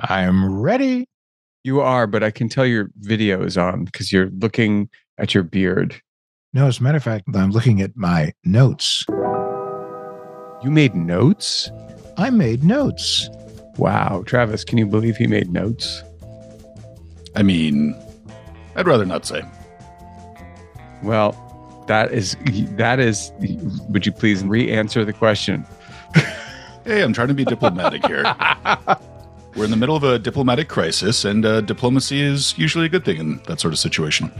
I'm 0.00 0.60
ready. 0.60 1.06
you 1.64 1.80
are, 1.80 2.06
but 2.06 2.22
I 2.22 2.30
can 2.30 2.48
tell 2.48 2.64
your 2.64 2.90
video 2.98 3.42
is 3.42 3.58
on 3.58 3.84
because 3.84 4.12
you're 4.12 4.30
looking 4.30 4.88
at 5.18 5.34
your 5.34 5.42
beard. 5.42 6.00
No, 6.54 6.66
as 6.66 6.78
a 6.78 6.82
matter 6.82 6.96
of 6.96 7.02
fact, 7.02 7.24
I'm 7.34 7.50
looking 7.50 7.82
at 7.82 7.96
my 7.96 8.32
notes. 8.44 9.04
You 10.62 10.70
made 10.70 10.94
notes? 10.94 11.70
I 12.16 12.30
made 12.30 12.64
notes. 12.64 13.28
Wow. 13.76 14.22
Travis, 14.24 14.64
can 14.64 14.78
you 14.78 14.86
believe 14.86 15.16
he 15.16 15.26
made 15.26 15.50
notes? 15.50 16.02
I 17.36 17.42
mean, 17.42 17.94
I'd 18.76 18.86
rather 18.86 19.04
not 19.04 19.26
say. 19.26 19.42
Well, 21.02 21.32
that 21.86 22.12
is, 22.12 22.36
that 22.76 22.98
is, 22.98 23.30
would 23.88 24.06
you 24.06 24.12
please 24.12 24.42
re 24.44 24.70
answer 24.70 25.04
the 25.04 25.12
question? 25.12 25.66
Hey, 26.84 27.02
I'm 27.02 27.12
trying 27.12 27.28
to 27.28 27.34
be 27.34 27.44
diplomatic 27.44 28.06
here. 28.06 28.22
We're 29.58 29.64
in 29.64 29.72
the 29.72 29.76
middle 29.76 29.96
of 29.96 30.04
a 30.04 30.20
diplomatic 30.20 30.68
crisis, 30.68 31.24
and 31.24 31.44
uh, 31.44 31.62
diplomacy 31.62 32.20
is 32.20 32.56
usually 32.56 32.86
a 32.86 32.88
good 32.88 33.04
thing 33.04 33.16
in 33.16 33.40
that 33.48 33.58
sort 33.58 33.74
of 33.74 33.80
situation. 33.80 34.30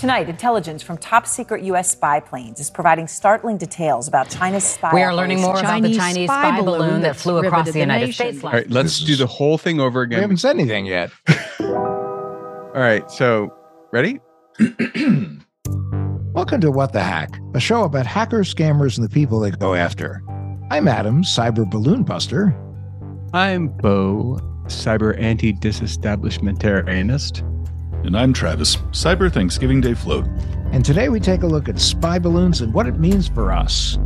Tonight, 0.00 0.28
intelligence 0.28 0.82
from 0.82 0.98
top 0.98 1.28
secret 1.28 1.62
U.S. 1.62 1.92
spy 1.92 2.18
planes 2.18 2.58
is 2.58 2.70
providing 2.70 3.06
startling 3.06 3.56
details 3.56 4.08
about 4.08 4.28
China's 4.28 4.64
spy. 4.64 4.92
We 4.92 5.02
are 5.02 5.14
learning 5.14 5.40
more 5.40 5.60
about 5.60 5.82
the 5.82 5.94
Chinese 5.94 5.96
Chinese 5.96 6.28
spy 6.28 6.42
spy 6.42 6.60
balloon 6.60 6.80
balloon 6.80 7.02
that 7.02 7.14
flew 7.14 7.36
across 7.38 7.66
the 7.66 7.72
the 7.72 7.78
United 7.78 8.06
nation. 8.06 8.26
States 8.26 8.42
All 8.42 8.50
last 8.50 8.54
right, 8.54 8.70
let's 8.70 8.98
do 8.98 9.14
the 9.14 9.28
whole 9.28 9.58
thing 9.58 9.78
over 9.78 10.02
again. 10.02 10.18
We 10.18 10.22
haven't 10.22 10.38
said 10.38 10.56
anything 10.56 10.86
yet. 10.86 11.12
All 11.60 12.72
right. 12.74 13.08
So, 13.12 13.54
ready? 13.92 14.18
Welcome 16.32 16.60
to 16.62 16.72
What 16.72 16.92
the 16.92 17.02
Hack, 17.04 17.38
a 17.54 17.60
show 17.60 17.84
about 17.84 18.06
hackers, 18.06 18.52
scammers, 18.52 18.98
and 18.98 19.04
the 19.04 19.12
people 19.12 19.38
they 19.38 19.52
go 19.52 19.74
after. 19.74 20.20
I'm 20.72 20.88
Adam, 20.88 21.22
cyber 21.22 21.70
balloon 21.70 22.02
buster. 22.02 22.56
I'm 23.32 23.68
Bo, 23.68 24.40
cyber 24.66 25.16
anti 25.20 25.52
disestablishmentarianist. 25.52 27.46
And 28.04 28.16
I'm 28.16 28.32
Travis, 28.32 28.74
Cyber 28.90 29.32
Thanksgiving 29.32 29.80
Day 29.80 29.94
float. 29.94 30.24
And 30.72 30.84
today 30.84 31.08
we 31.10 31.20
take 31.20 31.44
a 31.44 31.46
look 31.46 31.68
at 31.68 31.78
spy 31.78 32.18
balloons 32.18 32.60
and 32.60 32.74
what 32.74 32.88
it 32.88 32.98
means 32.98 33.28
for 33.28 33.52
us. 33.52 33.98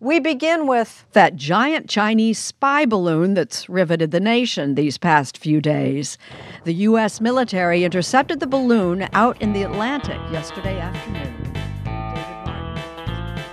We 0.00 0.20
begin 0.20 0.66
with 0.66 1.06
that 1.12 1.34
giant 1.34 1.88
Chinese 1.88 2.38
spy 2.38 2.84
balloon 2.84 3.32
that's 3.32 3.66
riveted 3.68 4.10
the 4.10 4.20
nation 4.20 4.74
these 4.74 4.98
past 4.98 5.38
few 5.38 5.62
days. 5.62 6.18
The 6.64 6.74
U.S. 6.74 7.18
military 7.18 7.82
intercepted 7.82 8.40
the 8.40 8.46
balloon 8.46 9.08
out 9.14 9.40
in 9.40 9.54
the 9.54 9.62
Atlantic 9.62 10.20
yesterday 10.30 10.78
afternoon. 10.78 11.37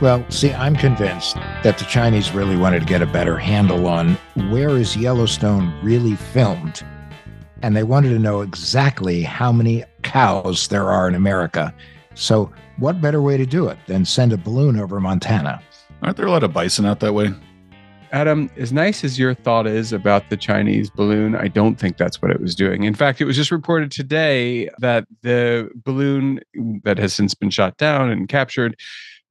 David 0.05 0.19
Martin. 0.19 0.21
Well, 0.21 0.31
see, 0.31 0.53
I'm 0.53 0.75
convinced 0.75 1.35
that 1.63 1.77
the 1.77 1.85
Chinese 1.85 2.31
really 2.31 2.55
wanted 2.55 2.81
to 2.81 2.85
get 2.85 3.01
a 3.01 3.05
better 3.05 3.37
handle 3.37 3.87
on 3.87 4.17
where 4.49 4.69
is 4.69 4.95
Yellowstone 4.95 5.73
really 5.83 6.15
filmed. 6.15 6.83
And 7.61 7.75
they 7.75 7.83
wanted 7.83 8.09
to 8.09 8.19
know 8.19 8.41
exactly 8.41 9.23
how 9.23 9.51
many 9.51 9.83
cows 10.03 10.67
there 10.67 10.91
are 10.91 11.07
in 11.07 11.15
America. 11.15 11.73
So, 12.13 12.51
what 12.77 13.01
better 13.01 13.21
way 13.21 13.37
to 13.37 13.45
do 13.45 13.67
it 13.67 13.77
than 13.87 14.05
send 14.05 14.33
a 14.33 14.37
balloon 14.37 14.77
over 14.77 14.99
Montana? 14.99 15.61
Aren't 16.01 16.17
there 16.17 16.27
a 16.27 16.31
lot 16.31 16.43
of 16.43 16.53
bison 16.53 16.85
out 16.85 16.99
that 16.99 17.13
way? 17.13 17.33
Adam, 18.11 18.49
as 18.57 18.71
nice 18.71 19.03
as 19.03 19.17
your 19.17 19.33
thought 19.33 19.65
is 19.65 19.91
about 19.91 20.29
the 20.29 20.37
Chinese 20.37 20.89
balloon, 20.89 21.35
I 21.35 21.47
don't 21.47 21.79
think 21.79 21.97
that's 21.97 22.21
what 22.21 22.31
it 22.31 22.39
was 22.39 22.53
doing. 22.53 22.83
In 22.83 22.93
fact, 22.93 23.19
it 23.19 23.25
was 23.25 23.35
just 23.35 23.51
reported 23.51 23.91
today 23.91 24.69
that 24.79 25.05
the 25.21 25.69
balloon 25.75 26.39
that 26.83 26.97
has 26.97 27.13
since 27.13 27.33
been 27.33 27.49
shot 27.49 27.77
down 27.77 28.09
and 28.09 28.29
captured 28.29 28.77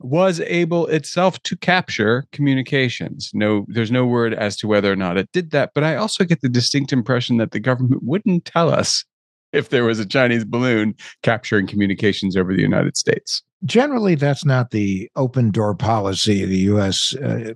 was 0.01 0.41
able 0.41 0.87
itself 0.87 1.41
to 1.45 1.57
capture 1.57 2.27
communications. 2.33 3.31
No, 3.33 3.65
there's 3.69 3.91
no 3.91 4.05
word 4.05 4.35
as 4.35 4.57
to 4.59 4.67
whether 4.67 4.93
or 4.93 4.97
not 4.97 5.17
it 5.17 5.31
did 5.33 5.51
that, 5.53 5.71
but 5.75 5.85
I 5.85 5.97
also 5.97 6.25
get 6.25 6.41
the 6.41 6.49
distinct 6.49 6.93
impression 6.93 7.37
that 7.39 7.53
the 7.53 7.61
government 7.61 8.03
wouldn't 8.03 8.45
tell 8.45 8.71
us 8.71 9.05
if 9.53 9.69
there 9.69 9.85
was 9.85 9.99
a 9.99 10.07
Chinese 10.07 10.45
balloon 10.45 10.95
capturing 11.23 11.67
communications 11.67 12.37
over 12.37 12.55
the 12.55 12.63
United 12.63 12.97
States. 12.97 13.43
Generally, 13.65 14.17
that's 14.17 14.45
not 14.45 14.71
the 14.71 15.09
open 15.17 15.51
door 15.51 15.75
policy 15.75 16.45
the 16.45 16.59
U.S. 16.59 17.15
Uh, 17.17 17.55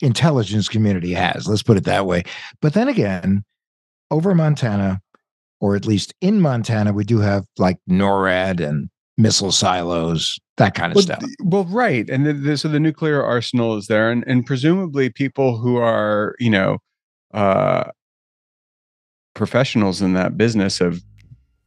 intelligence 0.00 0.68
community 0.68 1.12
has. 1.12 1.46
Let's 1.46 1.62
put 1.62 1.76
it 1.76 1.84
that 1.84 2.06
way. 2.06 2.22
But 2.62 2.72
then 2.72 2.88
again, 2.88 3.44
over 4.10 4.34
Montana, 4.34 5.02
or 5.60 5.76
at 5.76 5.86
least 5.86 6.14
in 6.20 6.40
Montana, 6.40 6.92
we 6.92 7.04
do 7.04 7.18
have 7.18 7.44
like 7.58 7.78
NORAD 7.88 8.60
and 8.60 8.88
missile 9.16 9.52
silos, 9.52 10.38
that 10.56 10.74
kind 10.74 10.92
of 10.92 10.96
well, 10.96 11.02
stuff. 11.02 11.24
well, 11.42 11.64
right, 11.64 12.08
and 12.10 12.26
the, 12.26 12.32
the, 12.32 12.56
so 12.56 12.68
the 12.68 12.80
nuclear 12.80 13.22
arsenal 13.22 13.76
is 13.76 13.86
there, 13.86 14.10
and, 14.10 14.24
and 14.26 14.46
presumably 14.46 15.10
people 15.10 15.56
who 15.56 15.76
are 15.76 16.34
you 16.38 16.50
know 16.50 16.78
uh, 17.32 17.84
professionals 19.34 20.00
in 20.02 20.14
that 20.14 20.36
business 20.36 20.80
of 20.80 21.02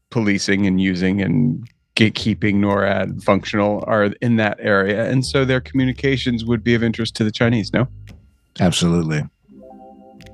policing 0.10 0.66
and 0.66 0.82
using 0.82 1.22
and 1.22 1.68
gatekeeping 1.96 2.56
NORAD 2.56 3.24
functional 3.24 3.84
are 3.88 4.14
in 4.22 4.36
that 4.38 4.58
area, 4.60 5.10
and 5.10 5.26
so 5.26 5.46
their 5.46 5.62
communications 5.62 6.46
would 6.46 6.64
be 6.64 6.76
of 6.76 6.84
interest 6.84 7.16
to 7.16 7.24
the 7.24 7.32
Chinese. 7.32 7.74
No. 7.74 7.88
Absolutely. 8.60 9.24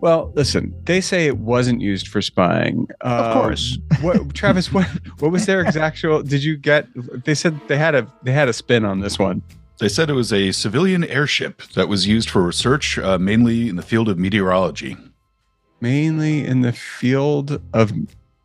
Well, 0.03 0.33
listen, 0.35 0.73
they 0.83 0.99
say 0.99 1.27
it 1.27 1.37
wasn't 1.37 1.79
used 1.79 2.09
for 2.09 2.21
spying. 2.21 2.87
Of 2.99 3.25
Uh, 3.25 3.33
course. 3.33 3.77
What, 4.01 4.33
Travis? 4.35 4.67
What 4.73 4.85
what 5.19 5.31
was 5.31 5.45
their 5.45 5.65
actual? 5.65 6.21
Did 6.23 6.43
you 6.43 6.57
get? 6.57 6.87
They 7.23 7.33
said 7.35 7.53
they 7.69 7.77
had 7.77 7.95
a 7.95 8.03
they 8.21 8.33
had 8.33 8.49
a 8.49 8.53
spin 8.53 8.83
on 8.83 8.99
this 8.99 9.17
one. 9.17 9.41
They 9.79 9.87
said 9.87 10.09
it 10.09 10.13
was 10.13 10.33
a 10.33 10.51
civilian 10.51 11.05
airship 11.05 11.61
that 11.75 11.87
was 11.87 12.05
used 12.05 12.29
for 12.29 12.41
research, 12.43 12.99
uh, 12.99 13.17
mainly 13.17 13.69
in 13.69 13.77
the 13.77 13.81
field 13.81 14.09
of 14.09 14.17
meteorology. 14.19 14.97
mainly 15.79 16.45
in 16.45 16.61
the 16.61 16.73
field 16.73 17.61
of 17.73 17.91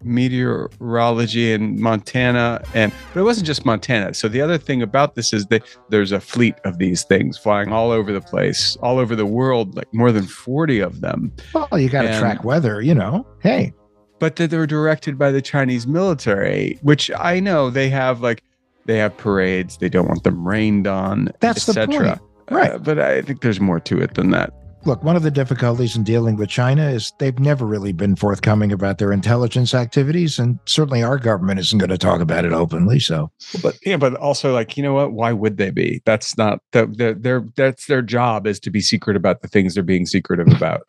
meteorology 0.02 1.52
in 1.52 1.80
Montana 1.80 2.62
and 2.74 2.92
but 3.12 3.20
it 3.20 3.24
wasn't 3.24 3.46
just 3.46 3.64
Montana. 3.64 4.14
So 4.14 4.28
the 4.28 4.40
other 4.40 4.58
thing 4.58 4.82
about 4.82 5.14
this 5.14 5.32
is 5.32 5.46
that 5.46 5.62
there's 5.88 6.12
a 6.12 6.20
fleet 6.20 6.54
of 6.64 6.78
these 6.78 7.02
things 7.04 7.36
flying 7.36 7.72
all 7.72 7.90
over 7.90 8.12
the 8.12 8.20
place, 8.20 8.76
all 8.76 8.98
over 8.98 9.16
the 9.16 9.26
world, 9.26 9.74
like 9.74 9.92
more 9.92 10.12
than 10.12 10.24
40 10.24 10.80
of 10.80 11.00
them. 11.00 11.32
Well, 11.54 11.78
you 11.78 11.88
got 11.88 12.02
to 12.02 12.18
track 12.18 12.44
weather, 12.44 12.80
you 12.80 12.94
know. 12.94 13.26
Hey, 13.40 13.72
But 14.18 14.36
that 14.36 14.50
they're 14.50 14.66
directed 14.66 15.18
by 15.18 15.30
the 15.32 15.42
Chinese 15.42 15.86
military, 15.86 16.78
which 16.82 17.10
I 17.16 17.40
know 17.40 17.70
they 17.70 17.88
have 17.88 18.20
like 18.20 18.42
they 18.86 18.98
have 18.98 19.16
parades, 19.16 19.76
they 19.78 19.88
don't 19.88 20.08
want 20.08 20.24
them 20.24 20.46
rained 20.46 20.86
on, 20.86 21.28
That's 21.40 21.66
the 21.66 21.86
point. 21.86 22.20
Right. 22.50 22.72
Uh, 22.72 22.78
but 22.78 22.98
I 22.98 23.22
think 23.22 23.42
there's 23.42 23.60
more 23.60 23.80
to 23.80 24.00
it 24.00 24.14
than 24.14 24.30
that. 24.30 24.52
Look, 24.84 25.02
one 25.02 25.16
of 25.16 25.22
the 25.22 25.30
difficulties 25.30 25.96
in 25.96 26.04
dealing 26.04 26.36
with 26.36 26.48
China 26.48 26.88
is 26.88 27.12
they've 27.18 27.38
never 27.38 27.66
really 27.66 27.92
been 27.92 28.16
forthcoming 28.16 28.72
about 28.72 28.98
their 28.98 29.12
intelligence 29.12 29.74
activities. 29.74 30.38
And 30.38 30.58
certainly 30.66 31.02
our 31.02 31.18
government 31.18 31.60
isn't 31.60 31.78
going 31.78 31.90
to 31.90 31.98
talk 31.98 32.20
about 32.20 32.44
it 32.44 32.52
openly. 32.52 33.00
So, 33.00 33.30
But 33.62 33.78
yeah, 33.84 33.96
but 33.96 34.14
also 34.14 34.52
like 34.52 34.76
you 34.76 34.82
know 34.82 34.94
what? 34.94 35.12
Why 35.12 35.32
would 35.32 35.56
they 35.56 35.70
be? 35.70 36.02
That's 36.04 36.36
not 36.36 36.60
the, 36.72 36.86
the, 36.86 37.16
their 37.18 37.44
that's 37.56 37.86
their 37.86 38.02
job 38.02 38.46
is 38.46 38.60
to 38.60 38.70
be 38.70 38.80
secret 38.80 39.16
about 39.16 39.42
the 39.42 39.48
things 39.48 39.74
they're 39.74 39.82
being 39.82 40.06
secretive 40.06 40.48
about. 40.56 40.82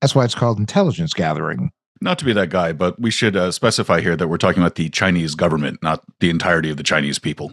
that's 0.00 0.14
why 0.14 0.24
it's 0.24 0.34
called 0.34 0.58
intelligence 0.58 1.12
gathering. 1.12 1.70
Not 2.00 2.18
to 2.18 2.24
be 2.24 2.32
that 2.32 2.50
guy, 2.50 2.72
but 2.72 3.00
we 3.00 3.12
should 3.12 3.36
uh, 3.36 3.52
specify 3.52 4.00
here 4.00 4.16
that 4.16 4.26
we're 4.26 4.36
talking 4.36 4.60
about 4.60 4.74
the 4.74 4.88
Chinese 4.88 5.36
government, 5.36 5.80
not 5.84 6.02
the 6.18 6.30
entirety 6.30 6.68
of 6.68 6.76
the 6.76 6.82
Chinese 6.82 7.20
people. 7.20 7.52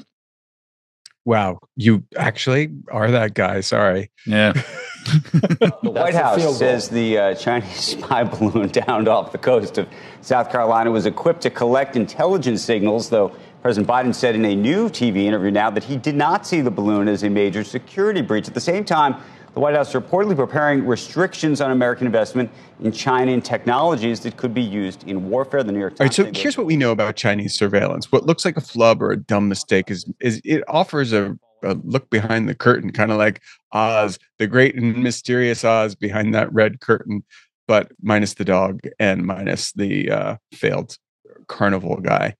Wow, 1.30 1.60
you 1.76 2.04
actually 2.18 2.72
are 2.92 3.12
that 3.12 3.36
guy. 3.36 3.62
Sorry. 3.62 4.10
Yeah. 4.26 4.54
The 5.06 5.92
White 5.92 6.14
House 6.14 6.58
says 6.58 6.90
the 6.90 7.18
uh, 7.18 7.34
Chinese 7.34 7.80
spy 7.98 8.24
balloon 8.24 8.68
downed 8.86 9.08
off 9.08 9.31
the 9.31 9.38
coast 9.38 9.78
of 9.78 9.88
South 10.22 10.52
Carolina 10.52 10.92
was 10.92 11.06
equipped 11.06 11.42
to 11.42 11.50
collect 11.50 11.96
intelligence 11.96 12.62
signals, 12.64 13.10
though 13.10 13.31
President 13.62 13.90
Biden 13.90 14.14
said 14.14 14.36
in 14.36 14.44
a 14.44 14.56
new 14.56 14.90
TV 14.90 15.24
interview 15.24 15.52
now 15.52 15.70
that 15.70 15.84
he 15.84 15.98
did 15.98 16.16
not 16.16 16.46
see 16.46 16.62
the 16.62 16.70
balloon 16.70 17.08
as 17.08 17.24
a 17.24 17.30
major 17.30 17.64
security 17.64 18.22
breach. 18.22 18.48
At 18.48 18.54
the 18.54 18.62
same 18.62 18.84
time, 18.84 19.16
the 19.54 19.60
White 19.60 19.75
House 19.75 19.90
is 19.90 20.01
reportedly 20.01 20.36
preparing 20.36 20.86
restrictions 20.86 21.62
on 21.62 21.72
American 21.72 22.06
investment 22.06 22.50
in 22.81 22.92
China 22.92 23.31
and 23.31 23.44
technologies 23.44 24.19
that 24.22 24.38
could 24.38 24.54
be 24.54 24.62
used 24.62 25.07
in 25.07 25.30
warfare. 25.30 25.63
The 25.63 25.72
New 25.72 25.80
York 25.80 25.94
All 25.94 26.06
right, 26.06 26.07
Times. 26.07 26.16
so 26.16 26.24
said 26.25 26.38
here's 26.38 26.57
what 26.57 26.68
we 26.68 26.78
know 26.78 26.92
about 26.92 27.16
Chinese 27.16 27.54
surveillance. 27.54 28.12
What 28.12 28.25
looks 28.25 28.46
like 28.46 28.57
a 28.57 28.62
flub 28.62 29.01
or 29.01 29.12
a 29.12 29.18
dumb 29.18 29.50
mistake 29.50 29.90
is 29.92 30.10
is 30.19 30.42
it 30.46 30.63
offers 30.68 31.13
a, 31.13 31.38
a 31.63 31.74
look 31.84 32.10
behind 32.10 32.48
the 32.48 32.56
curtain, 32.56 32.92
kind 32.92 33.12
of 33.12 33.18
like 33.18 33.42
Oz, 33.72 34.19
the 34.38 34.48
great 34.48 34.75
and 34.75 34.98
mysterious 35.04 35.63
Oz 35.63 35.95
behind 35.95 36.34
that 36.36 36.52
red 36.54 36.80
curtain, 36.80 37.24
but 37.68 37.92
minus 38.02 38.36
the 38.36 38.45
dog 38.45 38.81
and 39.00 39.25
minus 39.25 39.72
the 39.74 40.12
uh, 40.12 40.36
failed 40.54 40.98
carnival 41.48 41.98
guy. 41.98 42.36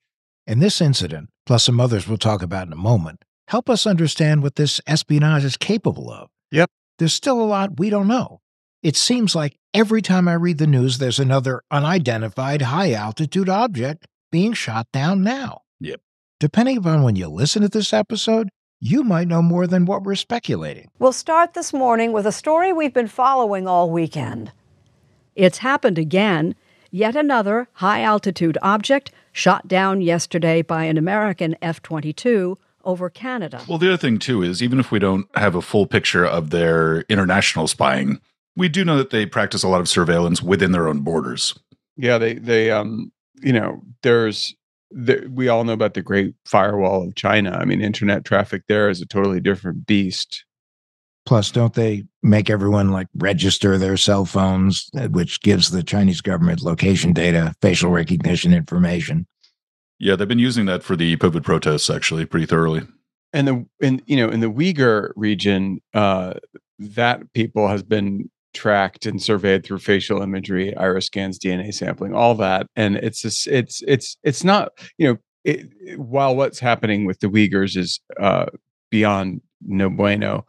And 0.48 0.62
this 0.62 0.82
incident, 0.82 1.30
plus 1.46 1.66
some 1.66 1.80
others 1.80 2.08
we'll 2.08 2.18
talk 2.18 2.42
about 2.42 2.68
in 2.68 2.74
a 2.74 2.78
moment, 2.78 3.24
help 3.48 3.70
us 3.70 3.86
understand 3.86 4.42
what 4.42 4.56
this 4.56 4.82
espionage 4.88 5.44
is 5.44 5.58
capable 5.58 6.12
of. 6.12 6.30
Yep. 6.52 6.70
There's 7.00 7.14
still 7.14 7.42
a 7.42 7.44
lot 7.44 7.80
we 7.80 7.90
don't 7.90 8.10
know. 8.10 8.42
It 8.84 8.98
seems 8.98 9.34
like 9.34 9.58
every 9.74 10.02
time 10.02 10.28
I 10.28 10.34
read 10.34 10.58
the 10.58 10.68
news, 10.68 10.98
there's 10.98 11.20
another 11.20 11.64
unidentified 11.72 12.64
high 12.64 12.92
altitude 12.92 13.48
object 13.48 14.06
being 14.32 14.52
shot 14.52 14.88
down 14.92 15.24
now. 15.24 15.62
Yep. 15.80 16.02
Depending 16.42 16.78
upon 16.78 17.04
when 17.04 17.16
you 17.16 17.30
listen 17.30 17.62
to 17.62 17.70
this 17.70 17.94
episode, 17.94 18.50
you 18.82 19.04
might 19.04 19.30
know 19.30 19.42
more 19.42 19.66
than 19.66 19.86
what 19.86 20.04
we're 20.04 20.16
speculating. 20.16 20.90
We'll 21.00 21.14
start 21.14 21.54
this 21.54 21.72
morning 21.72 22.12
with 22.12 22.28
a 22.28 22.34
story 22.34 22.74
we've 22.74 22.94
been 22.94 23.08
following 23.08 23.66
all 23.66 23.90
weekend. 23.90 24.52
It's 25.36 25.60
happened 25.60 25.98
again. 25.98 26.54
Yet 26.92 27.16
another 27.16 27.70
high 27.74 28.02
altitude 28.02 28.58
object 28.62 29.12
shot 29.32 29.70
down 29.70 30.02
yesterday 30.02 30.62
by 30.64 30.84
an 30.86 30.98
American 30.98 31.56
F 31.62 31.82
22 31.82 32.58
over 32.84 33.10
Canada. 33.10 33.62
Well, 33.68 33.78
the 33.78 33.88
other 33.88 33.98
thing 33.98 34.20
too 34.20 34.42
is 34.42 34.64
even 34.64 34.80
if 34.80 34.92
we 34.92 35.00
don't 35.00 35.28
have 35.36 35.56
a 35.56 35.62
full 35.62 35.86
picture 35.86 36.26
of 36.26 36.50
their 36.50 37.02
international 37.02 37.68
spying, 37.68 38.20
we 38.56 38.70
do 38.70 38.84
know 38.84 38.98
that 38.98 39.10
they 39.10 39.26
practice 39.26 39.64
a 39.64 39.68
lot 39.68 39.82
of 39.82 39.90
surveillance 39.90 40.42
within 40.42 40.72
their 40.72 40.88
own 40.88 41.02
borders. 41.02 41.58
Yeah, 41.98 42.18
they 42.18 42.34
they 42.36 42.72
um 42.72 43.12
you 43.42 43.54
know 43.54 43.82
there's 44.04 44.56
the, 44.92 45.30
we 45.32 45.48
all 45.48 45.64
know 45.64 45.74
about 45.74 45.94
the 45.94 46.02
Great 46.02 46.34
Firewall 46.46 47.04
of 47.04 47.16
China. 47.16 47.52
I 47.52 47.66
mean, 47.66 47.82
internet 47.82 48.26
traffic 48.26 48.64
there 48.68 48.90
is 48.90 49.02
a 49.02 49.06
totally 49.06 49.40
different 49.40 49.86
beast. 49.86 50.46
Plus, 51.26 51.52
don't 51.52 51.76
they 51.76 52.06
make 52.24 52.50
everyone 52.50 52.90
like 52.90 53.08
register 53.16 53.78
their 53.78 53.98
cell 53.98 54.26
phones, 54.26 54.90
uh, 54.98 55.08
which 55.10 55.42
gives 55.42 55.70
the 55.70 55.84
Chinese 55.84 56.22
government 56.22 56.64
location 56.64 57.14
data, 57.14 57.54
facial 57.62 57.92
recognition 57.92 58.52
information? 58.52 59.28
Yeah, 60.00 60.16
they've 60.16 60.28
been 60.28 60.40
using 60.40 60.66
that 60.66 60.82
for 60.84 60.96
the 60.96 61.18
COVID 61.18 61.44
protests 61.44 61.90
actually 61.90 62.26
pretty 62.26 62.46
thoroughly. 62.46 62.82
and 63.34 63.48
the 63.48 63.66
in 63.80 64.02
you 64.08 64.18
know 64.18 64.30
in 64.30 64.40
the 64.40 64.52
Uyghur 64.52 65.12
region, 65.16 65.82
uh, 65.94 66.34
that 66.80 67.32
people 67.34 67.68
has 67.68 67.84
been 67.84 68.30
tracked 68.54 69.06
and 69.06 69.22
surveyed 69.22 69.64
through 69.64 69.80
facial 69.80 70.22
imagery, 70.22 70.76
iris 70.78 71.06
scans, 71.06 71.38
DNA 71.38 71.74
sampling, 71.74 72.14
all 72.16 72.34
that, 72.36 72.66
and 72.76 72.96
it's 72.98 73.22
just, 73.22 73.48
it's 73.48 73.84
it's 73.88 74.18
it's 74.24 74.44
not 74.44 74.72
you 74.98 75.08
know 75.08 75.18
it, 75.44 75.68
while 76.00 76.36
what's 76.36 76.60
happening 76.60 77.06
with 77.06 77.20
the 77.20 77.28
Uyghurs 77.28 77.78
is 77.78 78.00
uh, 78.20 78.46
beyond 78.90 79.42
no 79.62 79.90
bueno, 79.90 80.46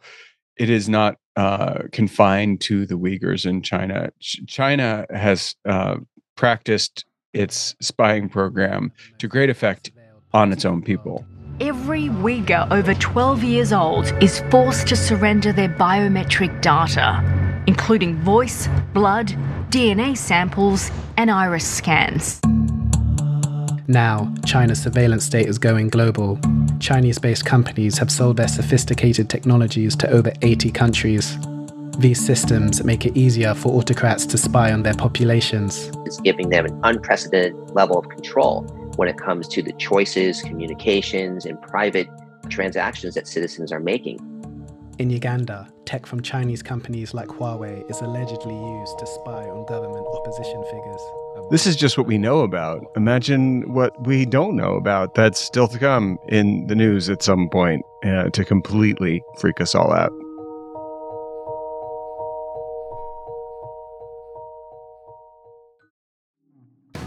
it 0.57 0.69
is 0.69 0.89
not 0.89 1.17
uh, 1.35 1.83
confined 1.91 2.61
to 2.61 2.85
the 2.85 2.95
Uyghurs 2.97 3.45
in 3.45 3.61
China. 3.61 4.11
Ch- 4.19 4.41
China 4.47 5.05
has 5.11 5.55
uh, 5.67 5.97
practiced 6.35 7.05
its 7.33 7.75
spying 7.79 8.29
program 8.29 8.91
to 9.19 9.27
great 9.27 9.49
effect 9.49 9.91
on 10.33 10.51
its 10.51 10.65
own 10.65 10.81
people. 10.81 11.25
Every 11.59 12.03
Uyghur 12.03 12.71
over 12.71 12.93
12 12.93 13.43
years 13.43 13.71
old 13.71 14.11
is 14.21 14.41
forced 14.49 14.87
to 14.87 14.95
surrender 14.95 15.53
their 15.53 15.69
biometric 15.69 16.61
data, 16.61 17.23
including 17.67 18.15
voice, 18.21 18.67
blood, 18.93 19.27
DNA 19.69 20.17
samples, 20.17 20.89
and 21.17 21.29
iris 21.29 21.67
scans. 21.67 22.39
Now, 23.87 24.33
China's 24.45 24.81
surveillance 24.81 25.25
state 25.25 25.47
is 25.47 25.59
going 25.59 25.89
global. 25.89 26.39
Chinese 26.79 27.19
based 27.19 27.45
companies 27.45 27.97
have 27.97 28.09
sold 28.09 28.37
their 28.37 28.47
sophisticated 28.47 29.29
technologies 29.29 29.95
to 29.97 30.09
over 30.09 30.31
80 30.41 30.71
countries. 30.71 31.37
These 32.01 32.25
systems 32.25 32.83
make 32.83 33.05
it 33.05 33.15
easier 33.15 33.53
for 33.53 33.73
autocrats 33.73 34.25
to 34.25 34.37
spy 34.39 34.71
on 34.71 34.81
their 34.81 34.95
populations. 34.95 35.91
It's 36.03 36.19
giving 36.19 36.49
them 36.49 36.65
an 36.65 36.79
unprecedented 36.81 37.53
level 37.75 37.99
of 37.99 38.09
control 38.09 38.63
when 38.95 39.07
it 39.07 39.19
comes 39.19 39.47
to 39.49 39.61
the 39.61 39.71
choices, 39.73 40.41
communications, 40.41 41.45
and 41.45 41.61
private 41.61 42.07
transactions 42.49 43.13
that 43.13 43.27
citizens 43.27 43.71
are 43.71 43.79
making. 43.79 44.17
In 44.97 45.11
Uganda, 45.11 45.69
tech 45.85 46.07
from 46.07 46.23
Chinese 46.23 46.63
companies 46.63 47.13
like 47.13 47.27
Huawei 47.27 47.87
is 47.87 48.01
allegedly 48.01 48.55
used 48.55 48.97
to 48.97 49.05
spy 49.05 49.43
on 49.43 49.67
government 49.67 50.07
opposition 50.11 50.63
figures. 50.71 51.01
This 51.51 51.67
is 51.67 51.75
just 51.75 51.99
what 51.99 52.07
we 52.07 52.17
know 52.17 52.39
about. 52.39 52.83
Imagine 52.95 53.71
what 53.71 54.07
we 54.07 54.25
don't 54.25 54.55
know 54.55 54.73
about 54.73 55.13
that's 55.13 55.39
still 55.39 55.67
to 55.67 55.77
come 55.77 56.17
in 56.29 56.65
the 56.65 56.73
news 56.73 57.11
at 57.11 57.21
some 57.21 57.47
point 57.47 57.85
uh, 58.03 58.31
to 58.31 58.43
completely 58.43 59.23
freak 59.37 59.61
us 59.61 59.75
all 59.75 59.93
out. 59.93 60.11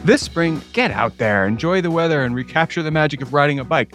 This 0.05 0.21
spring, 0.21 0.61
get 0.75 0.91
out 0.91 1.17
there, 1.17 1.47
enjoy 1.47 1.81
the 1.81 1.91
weather, 1.91 2.25
and 2.25 2.35
recapture 2.35 2.83
the 2.83 2.91
magic 2.91 3.23
of 3.23 3.33
riding 3.33 3.59
a 3.59 3.65
bike 3.65 3.95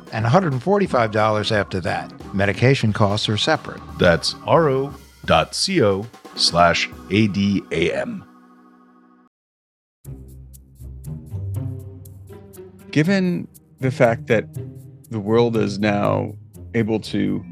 and 0.11 0.25
$145 0.25 1.51
after 1.51 1.79
that. 1.81 2.33
Medication 2.33 2.93
costs 2.93 3.27
are 3.29 3.37
separate. 3.37 3.81
That's 3.97 4.35
ro.co 4.47 6.07
slash 6.35 6.89
ADAM. 7.09 8.23
Given 12.91 13.47
the 13.79 13.91
fact 13.91 14.27
that 14.27 14.45
the 15.09 15.19
world 15.19 15.55
is 15.55 15.79
now 15.79 16.33
able 16.73 16.99
to 16.99 17.43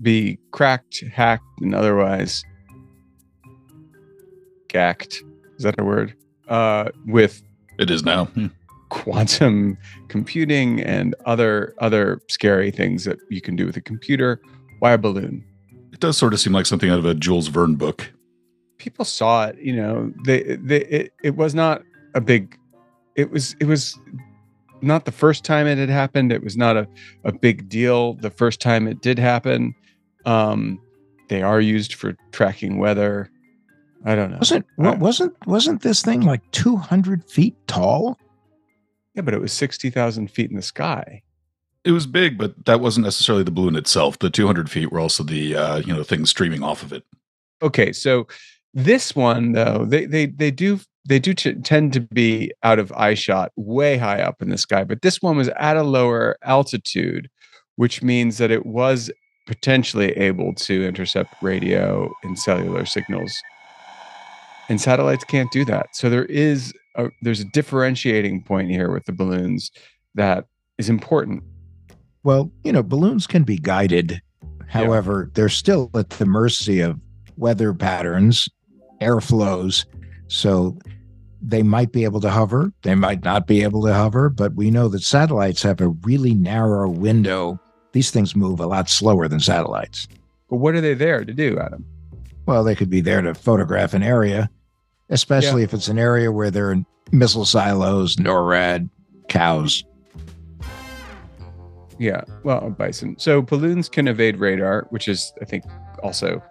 be 0.00 0.38
cracked, 0.50 1.02
hacked, 1.12 1.42
and 1.60 1.74
otherwise 1.74 2.44
gacked, 4.68 5.22
is 5.56 5.64
that 5.64 5.78
a 5.80 5.84
word? 5.84 6.14
Uh, 6.48 6.90
with 7.06 7.42
it 7.78 7.90
is 7.90 8.04
now. 8.04 8.28
Quantum 8.96 9.76
computing 10.08 10.80
and 10.80 11.14
other 11.26 11.74
other 11.78 12.20
scary 12.28 12.70
things 12.70 13.04
that 13.04 13.18
you 13.28 13.42
can 13.42 13.54
do 13.54 13.66
with 13.66 13.76
a 13.76 13.80
computer. 13.80 14.40
Why 14.78 14.92
a 14.92 14.98
balloon? 14.98 15.44
It 15.92 16.00
does 16.00 16.16
sort 16.16 16.32
of 16.32 16.40
seem 16.40 16.52
like 16.54 16.66
something 16.66 16.90
out 16.90 16.98
of 16.98 17.04
a 17.04 17.14
Jules 17.14 17.48
Verne 17.48 17.74
book. 17.74 18.10
People 18.78 19.04
saw 19.04 19.46
it, 19.46 19.58
you 19.58 19.76
know. 19.76 20.12
They, 20.24 20.56
they 20.56 20.80
it, 20.86 21.12
it 21.22 21.36
was 21.36 21.54
not 21.54 21.82
a 22.14 22.20
big 22.20 22.58
it 23.16 23.30
was 23.30 23.54
it 23.60 23.66
was 23.66 23.98
not 24.80 25.04
the 25.04 25.12
first 25.12 25.44
time 25.44 25.66
it 25.66 25.78
had 25.78 25.90
happened. 25.90 26.32
It 26.32 26.42
was 26.42 26.56
not 26.56 26.76
a, 26.76 26.88
a 27.24 27.32
big 27.32 27.68
deal 27.68 28.14
the 28.14 28.30
first 28.30 28.60
time 28.60 28.88
it 28.88 29.02
did 29.02 29.18
happen. 29.18 29.74
Um, 30.24 30.80
they 31.28 31.42
are 31.42 31.60
used 31.60 31.94
for 31.94 32.16
tracking 32.32 32.78
weather. 32.78 33.30
I 34.06 34.14
don't 34.14 34.30
know. 34.30 34.38
Wasn't 34.38 34.66
what 34.76 34.98
wasn't 34.98 35.34
wasn't 35.46 35.82
this 35.82 36.02
thing 36.02 36.22
like 36.22 36.50
two 36.52 36.76
hundred 36.76 37.28
feet 37.28 37.54
tall? 37.66 38.18
Yeah, 39.16 39.22
but 39.22 39.34
it 39.34 39.40
was 39.40 39.52
sixty 39.52 39.90
thousand 39.90 40.30
feet 40.30 40.50
in 40.50 40.56
the 40.56 40.62
sky. 40.62 41.22
It 41.84 41.92
was 41.92 42.06
big, 42.06 42.36
but 42.36 42.66
that 42.66 42.80
wasn't 42.80 43.04
necessarily 43.04 43.44
the 43.44 43.50
balloon 43.50 43.76
itself. 43.76 44.18
The 44.18 44.30
two 44.30 44.46
hundred 44.46 44.70
feet 44.70 44.92
were 44.92 45.00
also 45.00 45.24
the 45.24 45.56
uh, 45.56 45.76
you 45.78 45.94
know 45.94 46.04
things 46.04 46.30
streaming 46.30 46.62
off 46.62 46.82
of 46.82 46.92
it. 46.92 47.02
Okay, 47.62 47.92
so 47.92 48.26
this 48.74 49.16
one 49.16 49.52
though, 49.52 49.86
they 49.86 50.04
they 50.04 50.26
they 50.26 50.50
do 50.50 50.78
they 51.08 51.18
do 51.18 51.32
t- 51.32 51.54
tend 51.54 51.94
to 51.94 52.00
be 52.00 52.52
out 52.62 52.78
of 52.78 52.92
eye 52.92 53.14
shot 53.14 53.52
way 53.56 53.96
high 53.96 54.20
up 54.20 54.42
in 54.42 54.50
the 54.50 54.58
sky, 54.58 54.84
but 54.84 55.02
this 55.02 55.22
one 55.22 55.36
was 55.36 55.48
at 55.48 55.76
a 55.76 55.82
lower 55.82 56.36
altitude, 56.42 57.30
which 57.76 58.02
means 58.02 58.38
that 58.38 58.50
it 58.50 58.66
was 58.66 59.10
potentially 59.46 60.10
able 60.12 60.52
to 60.54 60.84
intercept 60.84 61.40
radio 61.40 62.12
and 62.22 62.38
cellular 62.38 62.84
signals. 62.84 63.32
And 64.68 64.80
satellites 64.80 65.24
can't 65.24 65.50
do 65.52 65.64
that. 65.66 65.94
So 65.94 66.10
there 66.10 66.24
is 66.26 66.72
a, 66.96 67.08
there's 67.22 67.40
a 67.40 67.44
differentiating 67.44 68.42
point 68.42 68.70
here 68.70 68.90
with 68.90 69.04
the 69.04 69.12
balloons 69.12 69.70
that 70.14 70.46
is 70.78 70.88
important. 70.88 71.42
Well, 72.24 72.50
you 72.64 72.72
know, 72.72 72.82
balloons 72.82 73.26
can 73.26 73.44
be 73.44 73.58
guided. 73.58 74.20
However, 74.68 75.26
yeah. 75.26 75.32
they're 75.34 75.48
still 75.48 75.90
at 75.94 76.10
the 76.10 76.26
mercy 76.26 76.80
of 76.80 76.98
weather 77.36 77.72
patterns, 77.72 78.48
airflows. 79.00 79.84
So 80.26 80.76
they 81.40 81.62
might 81.62 81.92
be 81.92 82.04
able 82.04 82.20
to 82.20 82.30
hover, 82.30 82.72
they 82.82 82.94
might 82.94 83.22
not 83.22 83.46
be 83.46 83.62
able 83.62 83.84
to 83.84 83.94
hover, 83.94 84.28
but 84.28 84.54
we 84.54 84.70
know 84.70 84.88
that 84.88 85.02
satellites 85.02 85.62
have 85.62 85.80
a 85.80 85.88
really 85.88 86.34
narrow 86.34 86.90
window. 86.90 87.60
These 87.92 88.10
things 88.10 88.34
move 88.34 88.58
a 88.58 88.66
lot 88.66 88.90
slower 88.90 89.28
than 89.28 89.38
satellites. 89.38 90.08
But 90.50 90.56
what 90.56 90.74
are 90.74 90.80
they 90.80 90.94
there 90.94 91.24
to 91.24 91.32
do, 91.32 91.58
Adam? 91.58 91.84
Well, 92.46 92.64
they 92.64 92.74
could 92.74 92.90
be 92.90 93.00
there 93.00 93.22
to 93.22 93.34
photograph 93.34 93.94
an 93.94 94.02
area, 94.02 94.50
especially 95.10 95.62
yeah. 95.62 95.66
if 95.66 95.74
it's 95.74 95.88
an 95.88 95.98
area 95.98 96.32
where 96.32 96.50
there 96.50 96.70
are 96.70 96.76
missile 97.12 97.44
silos, 97.44 98.16
NORAD, 98.16 98.88
cows. 99.28 99.84
Yeah, 101.98 102.22
well, 102.44 102.70
bison. 102.70 103.16
So 103.18 103.40
balloons 103.40 103.88
can 103.88 104.06
evade 104.06 104.38
radar, 104.38 104.86
which 104.90 105.08
is, 105.08 105.32
I 105.40 105.46
think, 105.46 105.64
also 106.02 106.42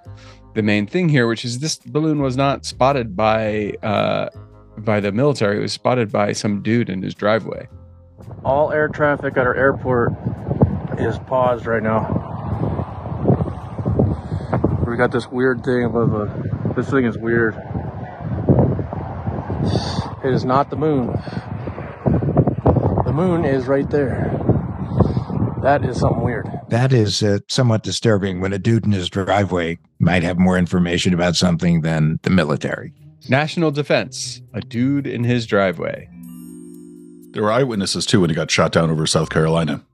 the 0.55 0.63
main 0.63 0.88
thing 0.88 1.09
here, 1.09 1.27
which 1.27 1.45
is 1.45 1.59
this 1.59 1.77
balloon 1.77 2.21
was 2.21 2.35
not 2.35 2.65
spotted 2.65 3.15
by 3.15 3.74
uh, 3.83 4.29
by 4.77 5.00
the 5.00 5.12
military. 5.12 5.57
It 5.57 5.62
was 5.62 5.74
spotted 5.74 6.12
by 6.12 6.31
some 6.31 6.63
dude 6.63 6.89
in 6.89 7.03
his 7.03 7.13
driveway. 7.13 7.67
All 8.43 8.71
air 8.71 8.88
traffic 8.88 9.38
at 9.38 9.45
our 9.45 9.55
airport 9.55 10.13
is 10.97 11.19
paused 11.19 11.65
right 11.65 11.83
now. 11.83 12.24
We 14.88 14.97
got 14.97 15.12
this 15.12 15.27
weird 15.27 15.63
thing 15.63 15.83
above 15.83 16.13
a. 16.13 16.74
This 16.75 16.89
thing 16.89 17.05
is 17.05 17.17
weird. 17.17 17.55
It 20.25 20.34
is 20.34 20.44
not 20.44 20.72
the 20.72 20.75
moon. 20.75 21.08
The 23.05 23.13
moon 23.13 23.46
is 23.46 23.67
right 23.67 23.88
there. 23.91 24.32
That 25.62 25.86
is 25.86 26.00
something 26.00 26.24
weird. 26.24 26.50
That 26.70 26.91
is 26.91 27.22
uh, 27.22 27.39
somewhat 27.48 27.84
disturbing 27.84 28.41
when 28.41 28.51
a 28.51 28.58
dude 28.58 28.86
in 28.86 28.91
his 28.91 29.08
driveway 29.08 29.77
might 30.00 30.24
have 30.24 30.39
more 30.39 30.58
information 30.58 31.13
about 31.13 31.36
something 31.36 31.82
than 31.82 32.20
the 32.24 32.32
military. 32.32 32.91
National 33.29 33.70
defense, 33.70 34.41
a 34.55 34.62
dude 34.62 35.05
in 35.05 35.24
his 35.24 35.46
driveway. 35.46 36.10
There 37.34 37.44
were 37.44 37.51
eyewitnesses 37.51 38.08
too 38.08 38.22
when 38.22 38.32
he 38.32 38.36
got 38.36 38.50
shot 38.50 38.72
down 38.72 38.89
over 38.89 39.05
South 39.05 39.29
Carolina. 39.29 39.86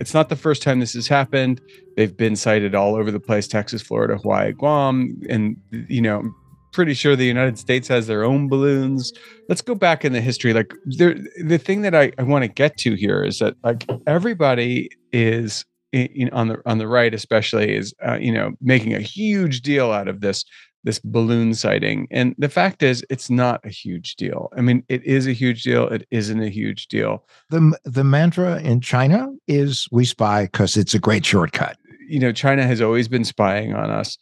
It's 0.00 0.14
not 0.14 0.30
the 0.30 0.36
first 0.36 0.62
time 0.62 0.80
this 0.80 0.94
has 0.94 1.08
happened. 1.08 1.60
They've 1.96 2.16
been 2.16 2.36
sighted 2.36 2.74
all 2.74 2.94
over 2.94 3.10
the 3.10 3.20
place 3.20 3.46
Texas, 3.46 3.82
Florida, 3.82 4.16
Hawaii, 4.16 4.52
Guam. 4.52 5.20
And, 5.28 5.58
you 5.70 6.00
know, 6.00 6.18
I'm 6.20 6.34
pretty 6.76 6.94
sure 6.94 7.16
the 7.16 7.24
United 7.24 7.58
States 7.58 7.88
has 7.88 8.06
their 8.06 8.22
own 8.22 8.48
balloons. 8.48 9.12
Let's 9.48 9.62
go 9.62 9.74
back 9.74 10.04
in 10.04 10.12
the 10.12 10.20
history. 10.20 10.52
Like, 10.52 10.72
there, 10.84 11.16
the 11.42 11.58
thing 11.58 11.80
that 11.82 11.94
I, 11.94 12.12
I 12.18 12.22
want 12.22 12.44
to 12.44 12.48
get 12.48 12.76
to 12.78 12.94
here 12.94 13.24
is 13.24 13.38
that, 13.40 13.56
like, 13.64 13.88
everybody 14.06 14.90
is 15.10 15.64
in, 15.92 16.28
on 16.32 16.48
the 16.48 16.60
on 16.66 16.78
the 16.78 16.86
right 16.86 17.14
especially 17.14 17.74
is 17.74 17.94
uh, 18.06 18.18
you 18.20 18.32
know 18.32 18.52
making 18.60 18.92
a 18.92 19.00
huge 19.00 19.62
deal 19.62 19.92
out 19.92 20.08
of 20.08 20.20
this 20.20 20.44
this 20.84 20.98
balloon 20.98 21.54
sighting. 21.54 22.06
And 22.10 22.34
the 22.38 22.48
fact 22.48 22.82
is, 22.82 23.04
it's 23.08 23.30
not 23.30 23.64
a 23.64 23.70
huge 23.70 24.14
deal. 24.16 24.50
I 24.56 24.60
mean, 24.60 24.84
it 24.88 25.02
is 25.04 25.26
a 25.26 25.32
huge 25.32 25.62
deal. 25.62 25.88
It 25.88 26.06
isn't 26.10 26.40
a 26.40 26.50
huge 26.50 26.88
deal. 26.88 27.26
The 27.50 27.76
the 27.84 28.04
mantra 28.04 28.60
in 28.60 28.80
China 28.82 29.28
is 29.48 29.88
"We 29.90 30.04
spy 30.04 30.44
because 30.44 30.76
it's 30.76 30.94
a 30.94 30.98
great 30.98 31.24
shortcut." 31.24 31.78
You 32.08 32.20
know, 32.20 32.32
China 32.32 32.64
has 32.64 32.80
always 32.82 33.08
been 33.08 33.24
spying 33.24 33.74
on 33.74 33.90
us. 33.90 34.18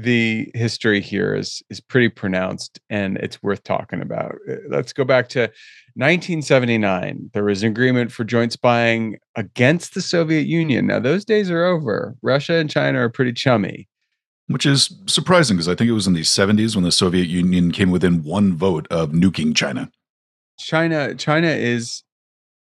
The 0.00 0.48
history 0.54 1.00
here 1.00 1.34
is 1.34 1.60
is 1.70 1.80
pretty 1.80 2.08
pronounced, 2.08 2.78
and 2.88 3.16
it's 3.18 3.42
worth 3.42 3.64
talking 3.64 4.00
about. 4.00 4.36
Uh, 4.48 4.54
let's 4.68 4.92
go 4.92 5.04
back 5.04 5.28
to 5.30 5.40
1979. 5.94 7.30
There 7.32 7.44
was 7.44 7.64
an 7.64 7.70
agreement 7.70 8.12
for 8.12 8.22
joint 8.22 8.52
spying 8.52 9.18
against 9.34 9.94
the 9.94 10.00
Soviet 10.00 10.46
Union. 10.46 10.86
Now, 10.86 11.00
those 11.00 11.24
days 11.24 11.50
are 11.50 11.64
over. 11.64 12.14
Russia 12.22 12.54
and 12.54 12.70
China 12.70 13.00
are 13.00 13.10
pretty 13.10 13.32
chummy 13.32 13.88
which 14.48 14.64
is 14.64 14.94
surprising 15.06 15.56
because 15.56 15.68
I 15.68 15.74
think 15.74 15.88
it 15.88 15.94
was 15.94 16.06
in 16.06 16.14
the 16.14 16.22
70s 16.22 16.74
when 16.74 16.84
the 16.84 16.90
Soviet 16.90 17.28
Union 17.28 17.70
came 17.70 17.90
within 17.90 18.22
one 18.22 18.56
vote 18.56 18.88
of 18.90 19.10
nuking 19.10 19.54
China. 19.54 19.90
China 20.58 21.14
China 21.14 21.48
is 21.48 22.02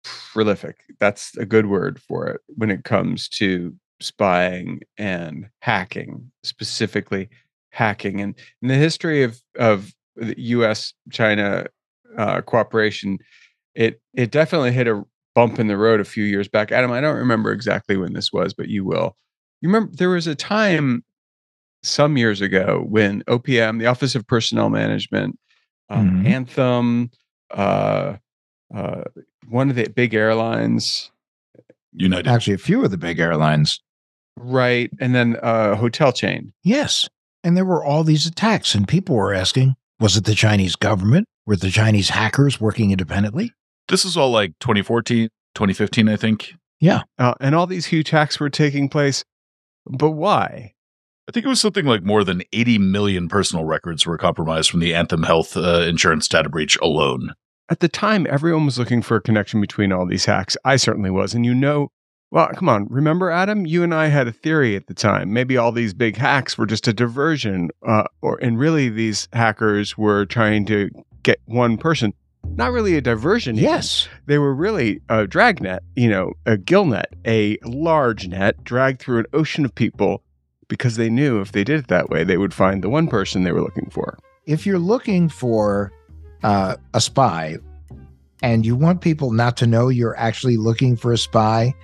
prolific. 0.03 0.77
That's 0.99 1.35
a 1.37 1.45
good 1.45 1.65
word 1.65 2.01
for 2.01 2.27
it 2.27 2.41
when 2.47 2.71
it 2.71 2.83
comes 2.83 3.27
to 3.29 3.75
spying 4.01 4.81
and 4.97 5.49
hacking, 5.59 6.31
specifically 6.43 7.29
hacking. 7.69 8.21
And 8.21 8.35
in 8.61 8.67
the 8.67 8.75
history 8.75 9.23
of 9.23 9.41
of 9.57 9.93
the 10.15 10.35
U.S. 10.37 10.93
China 11.11 11.67
uh, 12.17 12.41
cooperation, 12.41 13.19
it 13.75 14.01
it 14.13 14.31
definitely 14.31 14.71
hit 14.71 14.87
a 14.87 15.03
bump 15.33 15.59
in 15.59 15.67
the 15.67 15.77
road 15.77 15.99
a 15.99 16.05
few 16.05 16.23
years 16.23 16.47
back. 16.47 16.71
Adam, 16.71 16.91
I 16.91 17.01
don't 17.01 17.17
remember 17.17 17.51
exactly 17.51 17.97
when 17.97 18.13
this 18.13 18.33
was, 18.33 18.53
but 18.53 18.67
you 18.67 18.83
will. 18.83 19.15
You 19.61 19.69
remember 19.69 19.95
there 19.95 20.09
was 20.09 20.27
a 20.27 20.35
time 20.35 21.03
some 21.83 22.17
years 22.17 22.41
ago 22.41 22.85
when 22.87 23.23
OPM, 23.23 23.79
the 23.79 23.87
Office 23.87 24.15
of 24.15 24.27
Personnel 24.27 24.69
Management, 24.69 25.37
um, 25.89 26.09
mm-hmm. 26.09 26.27
Anthem, 26.27 27.11
uh, 27.51 28.17
uh, 28.73 29.03
one 29.49 29.69
of 29.69 29.75
the 29.75 29.87
big 29.89 30.13
airlines, 30.13 31.11
United, 31.93 32.27
actually 32.27 32.53
a 32.53 32.59
few 32.59 32.83
of 32.83 32.91
the 32.91 32.97
big 32.97 33.19
airlines, 33.19 33.81
right, 34.37 34.89
and 34.99 35.13
then 35.15 35.37
a 35.41 35.45
uh, 35.45 35.75
hotel 35.75 36.11
chain. 36.11 36.53
Yes, 36.63 37.07
and 37.43 37.57
there 37.57 37.65
were 37.65 37.83
all 37.83 38.03
these 38.03 38.25
attacks, 38.25 38.75
and 38.75 38.87
people 38.87 39.15
were 39.15 39.33
asking, 39.33 39.75
was 39.99 40.17
it 40.17 40.25
the 40.25 40.35
Chinese 40.35 40.75
government? 40.75 41.27
Were 41.45 41.55
the 41.55 41.69
Chinese 41.69 42.09
hackers 42.09 42.61
working 42.61 42.91
independently? 42.91 43.51
This 43.87 44.05
is 44.05 44.15
all 44.15 44.31
like 44.31 44.53
2014, 44.59 45.29
2015, 45.55 46.09
I 46.09 46.15
think. 46.15 46.53
Yeah, 46.79 47.03
uh, 47.19 47.33
and 47.39 47.55
all 47.55 47.67
these 47.67 47.87
huge 47.87 48.09
hacks 48.09 48.39
were 48.39 48.49
taking 48.49 48.89
place, 48.89 49.23
but 49.85 50.11
why? 50.11 50.73
I 51.27 51.31
think 51.31 51.45
it 51.45 51.49
was 51.49 51.61
something 51.61 51.85
like 51.85 52.03
more 52.03 52.23
than 52.23 52.41
80 52.51 52.79
million 52.79 53.29
personal 53.29 53.63
records 53.63 54.05
were 54.05 54.17
compromised 54.17 54.69
from 54.69 54.79
the 54.79 54.93
Anthem 54.93 55.23
Health 55.23 55.55
uh, 55.55 55.81
insurance 55.87 56.27
data 56.27 56.49
breach 56.49 56.77
alone. 56.81 57.33
At 57.69 57.79
the 57.79 57.87
time, 57.87 58.27
everyone 58.29 58.65
was 58.65 58.77
looking 58.77 59.01
for 59.01 59.15
a 59.15 59.21
connection 59.21 59.61
between 59.61 59.93
all 59.93 60.05
these 60.05 60.25
hacks. 60.25 60.57
I 60.65 60.75
certainly 60.75 61.09
was. 61.09 61.33
And 61.33 61.45
you 61.45 61.53
know, 61.53 61.89
well, 62.31 62.49
come 62.55 62.69
on. 62.69 62.87
Remember, 62.89 63.29
Adam? 63.29 63.65
You 63.65 63.83
and 63.83 63.93
I 63.93 64.07
had 64.07 64.27
a 64.27 64.31
theory 64.31 64.75
at 64.75 64.87
the 64.87 64.93
time. 64.93 65.33
Maybe 65.33 65.57
all 65.57 65.71
these 65.71 65.93
big 65.93 66.15
hacks 66.15 66.57
were 66.57 66.65
just 66.65 66.87
a 66.87 66.93
diversion, 66.93 67.69
uh, 67.85 68.03
or 68.21 68.37
and 68.41 68.57
really 68.57 68.89
these 68.89 69.27
hackers 69.33 69.97
were 69.97 70.25
trying 70.25 70.65
to 70.67 70.89
get 71.23 71.39
one 71.45 71.77
person. 71.77 72.13
Not 72.55 72.71
really 72.71 72.95
a 72.95 73.01
diversion. 73.01 73.57
even. 73.57 73.69
Yes. 73.69 74.07
they 74.25 74.39
were 74.39 74.55
really 74.55 75.01
a 75.09 75.27
dragnet. 75.27 75.83
You 75.95 76.09
know, 76.09 76.33
a 76.45 76.57
gill 76.57 76.85
net, 76.85 77.13
a 77.27 77.57
large 77.63 78.27
net 78.27 78.63
dragged 78.63 79.01
through 79.01 79.19
an 79.19 79.25
ocean 79.33 79.63
of 79.65 79.75
people, 79.75 80.23
because 80.67 80.95
they 80.95 81.09
knew 81.09 81.41
if 81.41 81.51
they 81.51 81.65
did 81.65 81.79
it 81.81 81.87
that 81.89 82.09
way, 82.09 82.23
they 82.23 82.37
would 82.37 82.53
find 82.53 82.81
the 82.81 82.89
one 82.89 83.07
person 83.07 83.43
they 83.43 83.51
were 83.51 83.61
looking 83.61 83.89
for. 83.91 84.17
If 84.45 84.65
you're 84.65 84.79
looking 84.79 85.27
for 85.27 85.91
uh, 86.43 86.77
a 86.93 87.01
spy 87.01 87.57
and 88.41 88.65
you 88.65 88.75
want 88.75 89.01
people 89.01 89.31
not 89.31 89.57
to 89.57 89.67
know 89.67 89.89
you're 89.89 90.17
actually 90.17 90.57
looking 90.57 90.95
for 90.95 91.11
a 91.11 91.17
spy, 91.17 91.75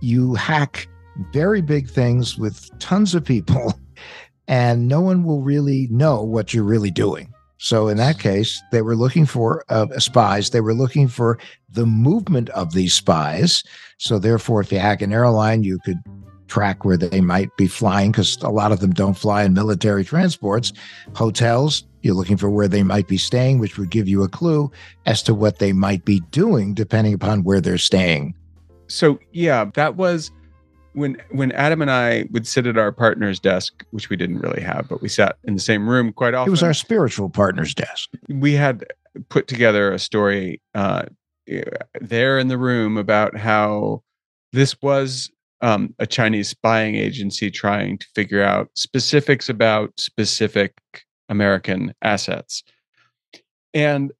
you 0.00 0.34
hack 0.34 0.88
very 1.32 1.60
big 1.60 1.88
things 1.88 2.36
with 2.38 2.70
tons 2.78 3.14
of 3.14 3.24
people, 3.24 3.74
and 4.48 4.88
no 4.88 5.00
one 5.00 5.24
will 5.24 5.42
really 5.42 5.88
know 5.90 6.22
what 6.22 6.52
you're 6.52 6.64
really 6.64 6.90
doing. 6.90 7.32
So, 7.58 7.88
in 7.88 7.96
that 7.96 8.18
case, 8.18 8.62
they 8.70 8.82
were 8.82 8.96
looking 8.96 9.24
for 9.24 9.64
uh, 9.70 9.98
spies. 9.98 10.50
They 10.50 10.60
were 10.60 10.74
looking 10.74 11.08
for 11.08 11.38
the 11.70 11.86
movement 11.86 12.50
of 12.50 12.74
these 12.74 12.92
spies. 12.92 13.64
So, 13.96 14.18
therefore, 14.18 14.60
if 14.60 14.70
you 14.70 14.78
hack 14.78 15.00
an 15.00 15.12
airline, 15.12 15.62
you 15.62 15.78
could 15.78 15.98
track 16.48 16.84
where 16.84 16.96
they 16.96 17.20
might 17.20 17.48
be 17.56 17.66
flying 17.66 18.12
because 18.12 18.36
a 18.42 18.50
lot 18.50 18.72
of 18.72 18.80
them 18.80 18.92
don't 18.92 19.16
fly 19.16 19.42
in 19.42 19.54
military 19.54 20.04
transports. 20.04 20.72
Hotels, 21.14 21.84
you're 22.02 22.14
looking 22.14 22.36
for 22.36 22.50
where 22.50 22.68
they 22.68 22.82
might 22.82 23.08
be 23.08 23.18
staying, 23.18 23.58
which 23.58 23.78
would 23.78 23.90
give 23.90 24.06
you 24.06 24.22
a 24.22 24.28
clue 24.28 24.70
as 25.06 25.22
to 25.24 25.34
what 25.34 25.58
they 25.58 25.72
might 25.72 26.04
be 26.04 26.20
doing 26.30 26.74
depending 26.74 27.14
upon 27.14 27.42
where 27.42 27.60
they're 27.60 27.78
staying. 27.78 28.34
So 28.88 29.18
yeah 29.32 29.64
that 29.74 29.96
was 29.96 30.30
when 30.92 31.16
when 31.30 31.52
adam 31.52 31.82
and 31.82 31.90
i 31.90 32.26
would 32.30 32.46
sit 32.46 32.66
at 32.66 32.78
our 32.78 32.92
partner's 32.92 33.38
desk 33.40 33.84
which 33.90 34.08
we 34.08 34.16
didn't 34.16 34.38
really 34.38 34.62
have 34.62 34.88
but 34.88 35.02
we 35.02 35.08
sat 35.08 35.36
in 35.44 35.54
the 35.54 35.60
same 35.60 35.88
room 35.88 36.12
quite 36.12 36.34
often 36.34 36.48
It 36.48 36.50
was 36.50 36.62
our 36.62 36.74
spiritual 36.74 37.28
partner's 37.28 37.74
desk. 37.74 38.10
we 38.28 38.52
had 38.54 38.84
put 39.28 39.46
together 39.48 39.92
a 39.92 39.98
story 39.98 40.60
uh, 40.74 41.04
there 42.00 42.38
in 42.38 42.48
the 42.48 42.58
room 42.58 42.96
about 42.96 43.36
how 43.36 44.02
this 44.52 44.80
was 44.82 45.30
um, 45.62 45.94
a 45.98 46.06
Chinese 46.06 46.48
spying 46.50 46.96
agency 46.96 47.50
trying 47.50 47.98
to 47.98 48.06
figure 48.14 48.42
out 48.42 48.68
specifics 48.74 49.48
about 49.48 49.92
specific 49.98 50.74
American 51.28 51.94
assets. 52.02 52.62
And, 53.72 54.12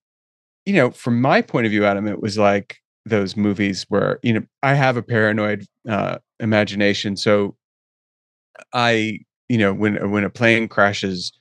you 0.64 0.74
know, 0.74 0.90
from 0.90 1.20
my 1.20 1.42
point 1.42 1.66
of 1.66 1.70
view, 1.72 1.84
Adam, 1.84 2.06
it 2.08 2.22
was 2.22 2.38
like 2.38 2.78
those 3.06 3.36
movies 3.36 3.86
where, 3.88 4.18
you 4.22 4.32
know, 4.34 4.42
I 4.62 4.74
have 4.74 4.96
a 4.96 5.02
paranoid 5.02 5.64
uh, 5.88 6.18
imagination. 6.40 7.16
So 7.16 7.56
I, 8.72 9.20
you 9.48 9.58
know, 9.58 9.72
when 9.72 10.10
when 10.10 10.24
a 10.24 10.30
plane 10.30 10.68
crashes 10.68 11.32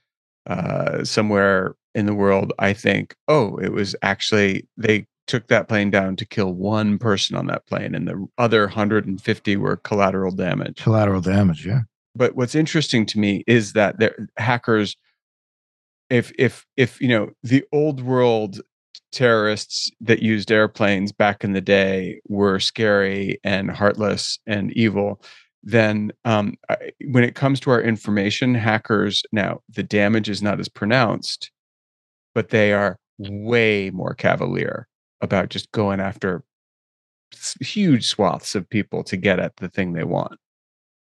uh, 0.47 1.03
somewhere 1.03 1.75
in 1.95 2.05
the 2.05 2.13
world, 2.13 2.53
I 2.59 2.73
think, 2.73 3.15
oh, 3.27 3.57
it 3.57 3.71
was 3.73 3.95
actually 4.01 4.67
they 4.77 5.07
took 5.27 5.47
that 5.47 5.67
plane 5.67 5.89
down 5.89 6.15
to 6.17 6.25
kill 6.25 6.53
one 6.53 6.99
person 6.99 7.35
on 7.35 7.47
that 7.47 7.65
plane, 7.65 7.95
and 7.95 8.07
the 8.07 8.27
other 8.37 8.67
150 8.67 9.57
were 9.57 9.77
collateral 9.77 10.31
damage. 10.31 10.83
Collateral 10.83 11.21
damage, 11.21 11.65
yeah. 11.65 11.81
But 12.15 12.35
what's 12.35 12.55
interesting 12.55 13.05
to 13.07 13.19
me 13.19 13.43
is 13.47 13.73
that 13.73 13.99
there 13.99 14.29
hackers, 14.37 14.95
if 16.11 16.31
if 16.37 16.65
if 16.77 17.01
you 17.01 17.07
know 17.07 17.31
the 17.41 17.63
old 17.73 18.03
world 18.03 18.61
terrorists 19.11 19.91
that 20.01 20.21
used 20.21 20.51
airplanes 20.51 21.11
back 21.11 21.43
in 21.43 21.53
the 21.53 21.61
day 21.61 22.19
were 22.27 22.59
scary 22.59 23.39
and 23.43 23.71
heartless 23.71 24.39
and 24.45 24.71
evil 24.73 25.21
then 25.67 26.11
um, 26.25 26.53
I, 26.69 26.91
when 27.07 27.23
it 27.23 27.33
comes 27.33 27.59
to 27.61 27.71
our 27.71 27.81
information 27.81 28.53
hackers 28.53 29.23
now 29.31 29.61
the 29.69 29.83
damage 29.83 30.29
is 30.29 30.41
not 30.41 30.59
as 30.59 30.69
pronounced 30.69 31.51
but 32.33 32.49
they 32.49 32.73
are 32.73 32.97
way 33.17 33.89
more 33.91 34.13
cavalier 34.13 34.87
about 35.21 35.49
just 35.49 35.71
going 35.71 35.99
after 35.99 36.43
huge 37.61 38.07
swaths 38.07 38.55
of 38.55 38.69
people 38.69 39.03
to 39.03 39.17
get 39.17 39.39
at 39.39 39.55
the 39.57 39.69
thing 39.69 39.93
they 39.93 40.03
want 40.03 40.39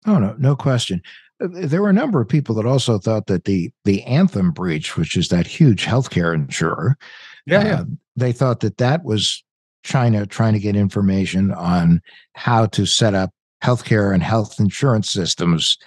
Oh 0.06 0.20
no, 0.20 0.36
no 0.38 0.56
question. 0.56 1.02
Uh, 1.42 1.48
There 1.52 1.82
were 1.82 1.90
a 1.90 1.94
number 1.94 2.20
of 2.22 2.28
people 2.28 2.56
that 2.56 2.66
also 2.66 2.98
thought 2.98 3.28
that 3.28 3.46
the 3.46 3.72
the 3.86 4.04
Anthem 4.04 4.52
breach, 4.52 4.98
which 4.98 5.16
is 5.16 5.30
that 5.30 5.48
huge 5.48 5.86
healthcare 5.86 6.34
insurer, 6.34 6.98
yeah 7.46 7.66
yeah 7.66 7.80
uh, 7.82 7.86
they 8.16 8.32
thought 8.32 8.60
that 8.60 8.78
that 8.78 9.04
was 9.04 9.44
China 9.84 10.26
trying 10.26 10.54
to 10.54 10.60
get 10.60 10.76
information 10.76 11.52
on 11.52 12.02
how 12.34 12.66
to 12.68 12.86
set 12.86 13.14
up 13.14 13.32
healthcare 13.64 14.14
and 14.14 14.24
health 14.24 14.60
insurance 14.60 15.10
systems 15.10 15.78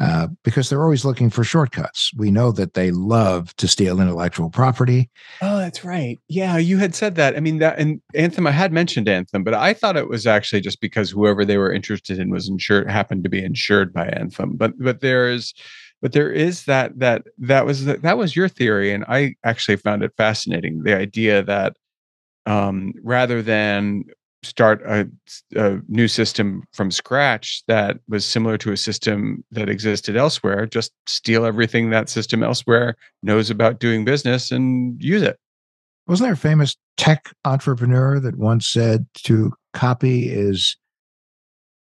uh, 0.00 0.28
because 0.44 0.68
they're 0.68 0.84
always 0.84 1.04
looking 1.04 1.28
for 1.28 1.42
shortcuts. 1.42 2.12
We 2.16 2.30
know 2.30 2.52
that 2.52 2.74
they 2.74 2.92
love 2.92 3.54
to 3.56 3.66
steal 3.66 4.00
intellectual 4.00 4.48
property. 4.48 5.10
Oh, 5.42 5.58
that's 5.58 5.84
right. 5.84 6.18
Yeah, 6.28 6.56
you 6.56 6.78
had 6.78 6.94
said 6.94 7.16
that. 7.16 7.36
I 7.36 7.40
mean, 7.40 7.58
that 7.58 7.80
and 7.80 8.00
Anthem. 8.14 8.46
I 8.46 8.52
had 8.52 8.72
mentioned 8.72 9.08
Anthem, 9.08 9.42
but 9.42 9.54
I 9.54 9.74
thought 9.74 9.96
it 9.96 10.08
was 10.08 10.24
actually 10.24 10.60
just 10.60 10.80
because 10.80 11.10
whoever 11.10 11.44
they 11.44 11.58
were 11.58 11.72
interested 11.72 12.20
in 12.20 12.30
was 12.30 12.48
insured, 12.48 12.88
happened 12.88 13.24
to 13.24 13.30
be 13.30 13.42
insured 13.42 13.92
by 13.92 14.06
Anthem. 14.06 14.56
But 14.56 14.78
but 14.78 15.00
there 15.00 15.28
is, 15.28 15.52
but 16.00 16.12
there 16.12 16.30
is 16.30 16.64
that 16.64 16.98
that 16.98 17.22
that 17.38 17.66
was 17.66 17.84
the, 17.84 17.96
that 17.98 18.18
was 18.18 18.36
your 18.36 18.48
theory, 18.48 18.92
and 18.92 19.04
I 19.08 19.34
actually 19.44 19.76
found 19.76 20.02
it 20.02 20.12
fascinating. 20.16 20.82
The 20.82 20.96
idea 20.96 21.42
that 21.42 21.76
um, 22.46 22.94
rather 23.02 23.42
than 23.42 24.04
start 24.42 24.80
a, 24.86 25.08
a 25.56 25.78
new 25.88 26.06
system 26.06 26.62
from 26.72 26.90
scratch 26.90 27.62
that 27.66 27.98
was 28.08 28.24
similar 28.24 28.56
to 28.58 28.72
a 28.72 28.76
system 28.76 29.44
that 29.50 29.68
existed 29.68 30.16
elsewhere, 30.16 30.66
just 30.66 30.92
steal 31.06 31.44
everything 31.44 31.90
that 31.90 32.08
system 32.08 32.42
elsewhere 32.42 32.94
knows 33.22 33.50
about 33.50 33.80
doing 33.80 34.04
business 34.04 34.52
and 34.52 35.02
use 35.02 35.22
it. 35.22 35.38
Wasn't 36.06 36.26
there 36.26 36.34
a 36.34 36.36
famous 36.36 36.76
tech 36.96 37.32
entrepreneur 37.44 38.20
that 38.20 38.38
once 38.38 38.66
said 38.66 39.06
to 39.24 39.52
copy 39.74 40.30
is 40.30 40.76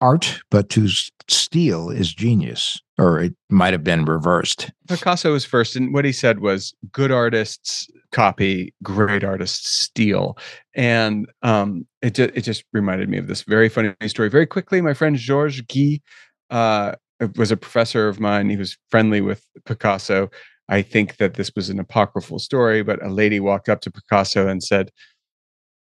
art, 0.01 0.41
but 0.51 0.69
to 0.71 0.89
steal 1.29 1.91
is 1.91 2.13
genius? 2.13 2.81
Or 2.99 3.21
it 3.21 3.35
might 3.51 3.73
have 3.73 3.85
been 3.85 4.05
reversed. 4.05 4.71
Picasso 4.89 5.33
was 5.33 5.45
first, 5.45 5.77
and 5.77 5.93
what 5.93 6.05
he 6.05 6.13
said 6.13 6.41
was, 6.41 6.75
"Good 6.93 7.11
artists 7.11 7.89
copy, 8.13 8.73
great 8.83 9.23
artists 9.23 9.71
steal." 9.71 10.39
And 10.75 11.27
um, 11.43 11.87
it 12.01 12.15
ju- 12.15 12.33
it 12.35 12.43
just 12.43 12.65
reminded 12.73 13.09
me 13.09 13.19
of 13.19 13.27
this 13.27 13.43
very 13.43 13.69
funny 13.69 13.95
story. 14.07 14.31
Very 14.31 14.47
quickly, 14.47 14.81
my 14.81 14.95
friend 14.95 15.17
Georges 15.17 15.61
Guy 15.63 16.01
uh, 16.49 16.95
was 17.37 17.51
a 17.51 17.57
professor 17.57 18.09
of 18.09 18.19
mine. 18.19 18.49
He 18.49 18.57
was 18.57 18.79
friendly 18.91 19.21
with 19.21 19.45
Picasso. 19.67 20.31
I 20.69 20.83
think 20.83 21.19
that 21.19 21.35
this 21.35 21.53
was 21.55 21.69
an 21.69 21.79
apocryphal 21.79 22.39
story, 22.39 22.83
but 22.83 23.05
a 23.05 23.11
lady 23.11 23.41
walked 23.41 23.69
up 23.69 23.83
to 23.83 23.91
Picasso 23.91 24.49
and 24.49 24.63
said, 24.63 24.91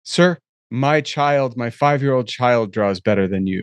"Sir, 0.02 0.38
my 0.72 1.00
child, 1.00 1.56
my 1.56 1.70
five-year-old 1.70 2.26
child, 2.26 2.72
draws 2.72 3.00
better 3.00 3.28
than 3.28 3.46
you." 3.46 3.62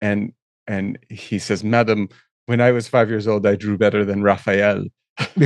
And 0.00 0.32
and 0.66 0.98
he 1.08 1.38
says, 1.38 1.64
"Madam." 1.64 2.08
When 2.46 2.62
I 2.62 2.72
was 2.72 2.88
five 2.88 3.10
years 3.10 3.28
old, 3.28 3.46
I 3.46 3.56
drew 3.56 3.76
better 3.76 4.06
than 4.06 4.22
Raphael. 4.22 4.84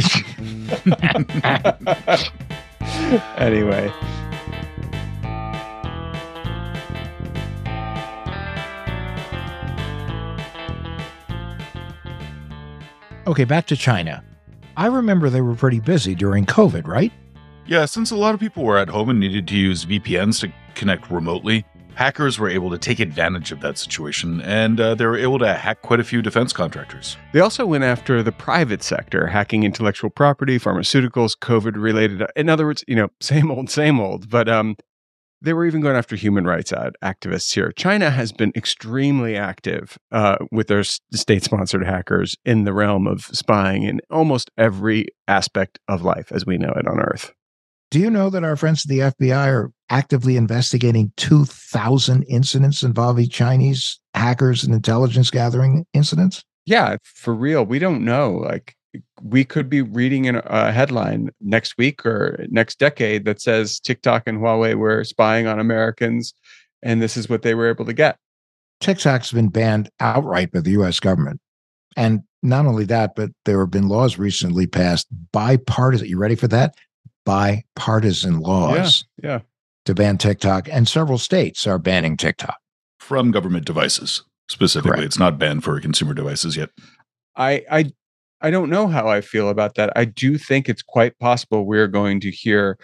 anyway, 3.37 3.93
Okay, 13.27 13.45
back 13.45 13.67
to 13.69 13.77
China. 13.77 14.25
I 14.77 14.87
remember 14.87 15.31
they 15.31 15.43
were 15.43 15.55
pretty 15.55 15.79
busy 15.79 16.15
during 16.15 16.45
COVID, 16.45 16.89
right? 16.89 17.13
Yeah, 17.67 17.85
since 17.85 18.11
a 18.11 18.17
lot 18.17 18.35
of 18.35 18.41
people 18.41 18.65
were 18.65 18.79
at 18.79 18.89
home 18.89 19.09
and 19.11 19.21
needed 19.21 19.47
to 19.49 19.57
use 19.57 19.85
VPNs 19.85 20.41
to 20.41 20.53
connect 20.75 21.09
remotely, 21.11 21.65
hackers 21.95 22.39
were 22.39 22.49
able 22.49 22.71
to 22.71 22.79
take 22.79 23.01
advantage 23.01 23.53
of 23.53 23.61
that 23.61 23.79
situation 23.79 24.41
and 24.43 24.81
uh, 24.81 24.95
they 24.95 25.07
were 25.07 25.17
able 25.17 25.39
to 25.39 25.55
hack 25.55 25.83
quite 25.83 26.01
a 26.01 26.05
few 26.05 26.23
defense 26.23 26.53
contractors. 26.53 27.17
they 27.33 27.41
also 27.41 27.67
went 27.67 27.85
after 27.85 28.23
the 28.23 28.33
private 28.33 28.83
sector, 28.83 29.27
hacking 29.27 29.65
intellectual 29.65 30.11
property, 30.11 30.59
pharmaceuticals, 30.59 31.37
COVID 31.39 31.77
related. 31.77 32.25
In 32.37 32.49
other 32.49 32.67
words, 32.67 32.85
you 32.87 32.97
know, 32.97 33.09
same 33.21 33.51
old, 33.51 33.71
same 33.71 34.01
old. 34.01 34.29
But 34.29 34.49
um, 34.49 34.77
they 35.43 35.53
were 35.53 35.67
even 35.67 35.81
going 35.81 35.97
after 35.97 36.15
human 36.15 36.45
rights 36.45 36.73
activists 36.73 37.53
here. 37.53 37.73
China 37.73 38.11
has 38.11 38.33
been 38.33 38.53
extremely 38.55 39.37
active 39.37 39.99
uh, 40.13 40.37
with 40.53 40.69
their 40.69 40.85
state 40.85 41.43
sponsored 41.43 41.85
hackers 41.85 42.37
in 42.45 42.65
the 42.65 42.73
realm 42.73 43.07
of 43.07 43.25
spying 43.25 43.83
in 43.83 44.01
almost 44.09 44.51
every 44.57 45.07
aspect 45.27 45.81
of 45.89 46.03
life 46.03 46.31
as 46.31 46.47
we 46.47 46.59
know 46.59 46.73
it 46.77 46.87
on 46.87 47.01
Earth. 47.01 47.33
Do 47.91 47.99
you 47.99 48.09
know 48.09 48.31
that 48.31 48.45
our 48.45 48.57
friends 48.57 48.87
at 48.87 48.89
the 48.89 49.01
FBI 49.01 49.49
are 49.49 49.71
actively 49.93 50.37
investigating 50.37 51.13
2,000 51.19 52.25
incidents 52.25 52.83
involving 52.83 53.29
Chinese 53.29 54.01
hackers 54.15 54.65
and 54.65 54.75
intelligence 54.75 55.31
gathering 55.31 55.87
incidents? 55.93 56.43
Yeah, 56.65 56.97
for 57.05 57.35
real. 57.35 57.65
We 57.65 57.79
don't 57.79 58.05
know. 58.05 58.33
Like, 58.33 58.75
we 59.23 59.45
could 59.45 59.69
be 59.69 59.83
reading 59.83 60.29
a 60.35 60.73
headline 60.73 61.31
next 61.41 61.77
week 61.77 62.05
or 62.07 62.47
next 62.49 62.79
decade 62.79 63.27
that 63.27 63.41
says 63.41 63.79
TikTok 63.79 64.25
and 64.27 64.39
Huawei 64.39 64.75
were 64.75 65.05
spying 65.05 65.47
on 65.47 65.61
Americans, 65.61 66.35
and 66.83 67.01
this 67.01 67.17
is 67.17 67.29
what 67.29 67.43
they 67.43 67.55
were 67.55 67.69
able 67.69 67.85
to 67.85 67.93
get. 67.93 68.17
TikTok's 68.81 69.33
been 69.33 69.49
banned 69.49 69.91
outright 70.01 70.53
by 70.53 70.61
the 70.61 70.73
US 70.73 71.01
government. 71.01 71.41
And 71.97 72.23
not 72.43 72.67
only 72.67 72.85
that, 72.87 73.15
but 73.15 73.31
there 73.45 73.61
have 73.61 73.71
been 73.71 73.89
laws 73.89 74.19
recently 74.19 74.67
passed 74.67 75.07
bipartisan. 75.33 76.09
You 76.09 76.19
ready 76.19 76.35
for 76.35 76.49
that? 76.49 76.75
Bipartisan 77.25 78.41
laws. 78.41 79.05
Yeah. 79.23 79.31
yeah. 79.31 79.39
To 79.87 79.95
ban 79.95 80.17
TikTok, 80.17 80.69
and 80.71 80.87
several 80.89 81.19
states 81.19 81.67
are 81.67 81.79
banning 81.79 82.17
TikTok 82.17 82.57
from 83.01 83.33
government 83.33 83.67
devices 83.67 84.23
specifically. 84.49 84.93
Correct. 84.93 85.05
It's 85.05 85.19
not 85.19 85.39
banned 85.39 85.65
for 85.65 85.81
consumer 85.81 86.15
devices 86.15 86.57
yet. 86.57 86.71
I 87.37 87.65
I 87.71 87.93
I 88.41 88.51
don't 88.51 88.71
know 88.71 88.89
how 88.89 89.09
I 89.09 89.21
feel 89.21 89.49
about 89.49 89.75
that. 89.77 89.93
I 89.97 90.05
do 90.05 90.39
think 90.39 90.69
it's 90.69 90.83
quite 90.83 91.19
possible 91.19 91.67
we're 91.67 91.89
going 91.89 92.21
to 92.21 92.31
hear 92.31 92.79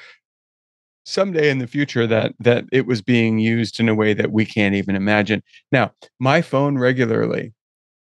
someday 1.05 1.51
in 1.51 1.59
the 1.59 1.67
future 1.67 2.07
that 2.07 2.35
that 2.41 2.65
it 2.73 2.87
was 2.87 3.01
being 3.01 3.39
used 3.39 3.79
in 3.81 3.89
a 3.89 3.95
way 3.95 4.13
that 4.15 4.33
we 4.33 4.45
can't 4.45 4.75
even 4.75 4.97
imagine. 4.97 5.43
Now, 5.73 5.93
my 6.19 6.43
phone 6.43 6.79
regularly 6.79 7.53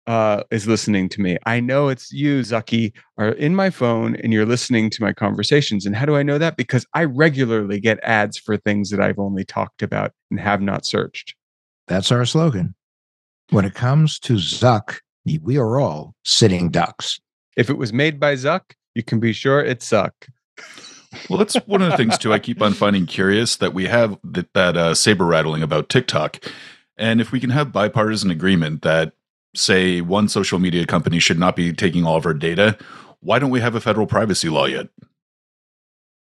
uh, 0.06 0.42
is 0.50 0.66
listening 0.66 1.08
to 1.10 1.20
me. 1.20 1.38
I 1.46 1.60
know 1.60 1.88
it's 1.88 2.12
you, 2.12 2.40
Zucky, 2.40 2.92
are 3.16 3.30
in 3.30 3.54
my 3.54 3.70
phone 3.70 4.16
and 4.16 4.32
you're 4.32 4.46
listening 4.46 4.90
to 4.90 5.02
my 5.02 5.12
conversations. 5.12 5.86
And 5.86 5.96
how 5.96 6.06
do 6.06 6.16
I 6.16 6.22
know 6.22 6.38
that? 6.38 6.56
Because 6.56 6.86
I 6.94 7.04
regularly 7.04 7.80
get 7.80 7.98
ads 8.02 8.38
for 8.38 8.56
things 8.56 8.90
that 8.90 9.00
I've 9.00 9.18
only 9.18 9.44
talked 9.44 9.82
about 9.82 10.12
and 10.30 10.38
have 10.40 10.60
not 10.60 10.84
searched. 10.84 11.34
That's 11.88 12.12
our 12.12 12.24
slogan. 12.24 12.74
When 13.50 13.64
it 13.64 13.74
comes 13.74 14.18
to 14.20 14.34
Zuck, 14.34 14.98
we 15.24 15.58
are 15.58 15.78
all 15.80 16.14
sitting 16.24 16.70
ducks. 16.70 17.20
If 17.56 17.70
it 17.70 17.78
was 17.78 17.92
made 17.92 18.18
by 18.18 18.34
Zuck, 18.34 18.72
you 18.94 19.02
can 19.02 19.20
be 19.20 19.32
sure 19.32 19.60
it's 19.60 19.88
Zuck. 19.88 20.12
well, 21.28 21.38
that's 21.38 21.54
one 21.66 21.82
of 21.82 21.90
the 21.90 21.96
things 21.96 22.18
too. 22.18 22.32
I 22.32 22.38
keep 22.38 22.62
on 22.62 22.72
finding 22.72 23.06
curious 23.06 23.56
that 23.56 23.74
we 23.74 23.86
have 23.86 24.18
that, 24.24 24.52
that 24.54 24.76
uh, 24.76 24.94
saber 24.94 25.24
rattling 25.24 25.62
about 25.62 25.88
TikTok, 25.88 26.38
and 26.96 27.20
if 27.20 27.32
we 27.32 27.40
can 27.40 27.50
have 27.50 27.72
bipartisan 27.72 28.30
agreement 28.30 28.82
that 28.82 29.12
say 29.54 30.00
one 30.00 30.28
social 30.28 30.58
media 30.58 30.86
company 30.86 31.18
should 31.18 31.38
not 31.38 31.56
be 31.56 31.72
taking 31.72 32.04
all 32.04 32.16
of 32.16 32.26
our 32.26 32.34
data, 32.34 32.76
why 33.20 33.38
don't 33.38 33.50
we 33.50 33.60
have 33.60 33.74
a 33.74 33.80
federal 33.80 34.06
privacy 34.06 34.48
law 34.48 34.66
yet? 34.66 34.88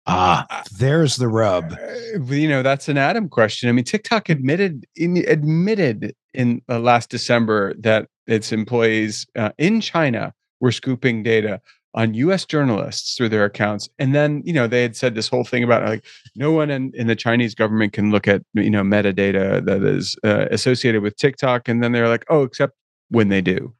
Ah, 0.08 0.64
there's 0.78 1.16
the 1.16 1.28
rub. 1.28 1.74
Uh, 1.74 2.24
you 2.26 2.48
know, 2.48 2.62
that's 2.62 2.88
an 2.88 2.98
Adam 2.98 3.28
question. 3.28 3.70
I 3.70 3.72
mean, 3.72 3.86
TikTok 3.86 4.30
admitted 4.30 4.86
in, 4.96 5.18
admitted 5.28 6.16
in 6.34 6.62
uh, 6.70 6.80
last 6.80 7.10
December 7.10 7.74
that 7.80 8.08
its 8.28 8.52
employees 8.52 9.26
uh, 9.36 9.50
in 9.58 9.82
China 9.82 10.34
were 10.62 10.72
scooping 10.72 11.24
data 11.24 11.60
on 11.96 12.14
U.S. 12.14 12.46
journalists 12.46 13.16
through 13.16 13.30
their 13.30 13.46
accounts, 13.46 13.90
and 13.98 14.14
then 14.14 14.44
you 14.46 14.54
know 14.54 14.68
they 14.68 14.84
had 14.84 14.96
said 14.96 15.16
this 15.16 15.30
whole 15.30 15.46
thing 15.46 15.64
about 15.64 15.84
like 15.84 16.06
no 16.36 16.52
one 16.52 16.70
in, 16.70 16.92
in 16.94 17.08
the 17.08 17.16
Chinese 17.16 17.56
government 17.56 17.94
can 17.94 18.12
look 18.12 18.28
at 18.28 18.44
you 18.54 18.70
know 18.70 18.84
metadata 18.84 19.66
that 19.66 19.82
is 19.84 20.16
uh, 20.24 20.46
associated 20.52 21.02
with 21.02 21.16
TikTok, 21.16 21.68
and 21.68 21.82
then 21.82 21.94
they're 21.94 22.10
like, 22.10 22.26
oh, 22.30 22.44
except 22.44 22.74
when 23.10 23.30
they 23.30 23.42
do, 23.42 23.74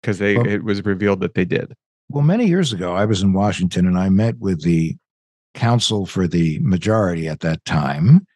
because 0.00 0.18
they 0.18 0.36
well, 0.36 0.46
it 0.46 0.64
was 0.64 0.84
revealed 0.84 1.20
that 1.20 1.34
they 1.34 1.44
did. 1.44 1.74
Well, 2.08 2.24
many 2.24 2.46
years 2.46 2.72
ago, 2.72 2.94
I 2.94 3.04
was 3.04 3.22
in 3.22 3.32
Washington 3.32 3.86
and 3.86 3.98
I 3.98 4.08
met 4.08 4.38
with 4.38 4.62
the 4.62 4.96
counsel 5.54 6.06
for 6.06 6.26
the 6.26 6.58
majority 6.60 7.28
at 7.28 7.40
that 7.40 7.64
time, 7.64 8.26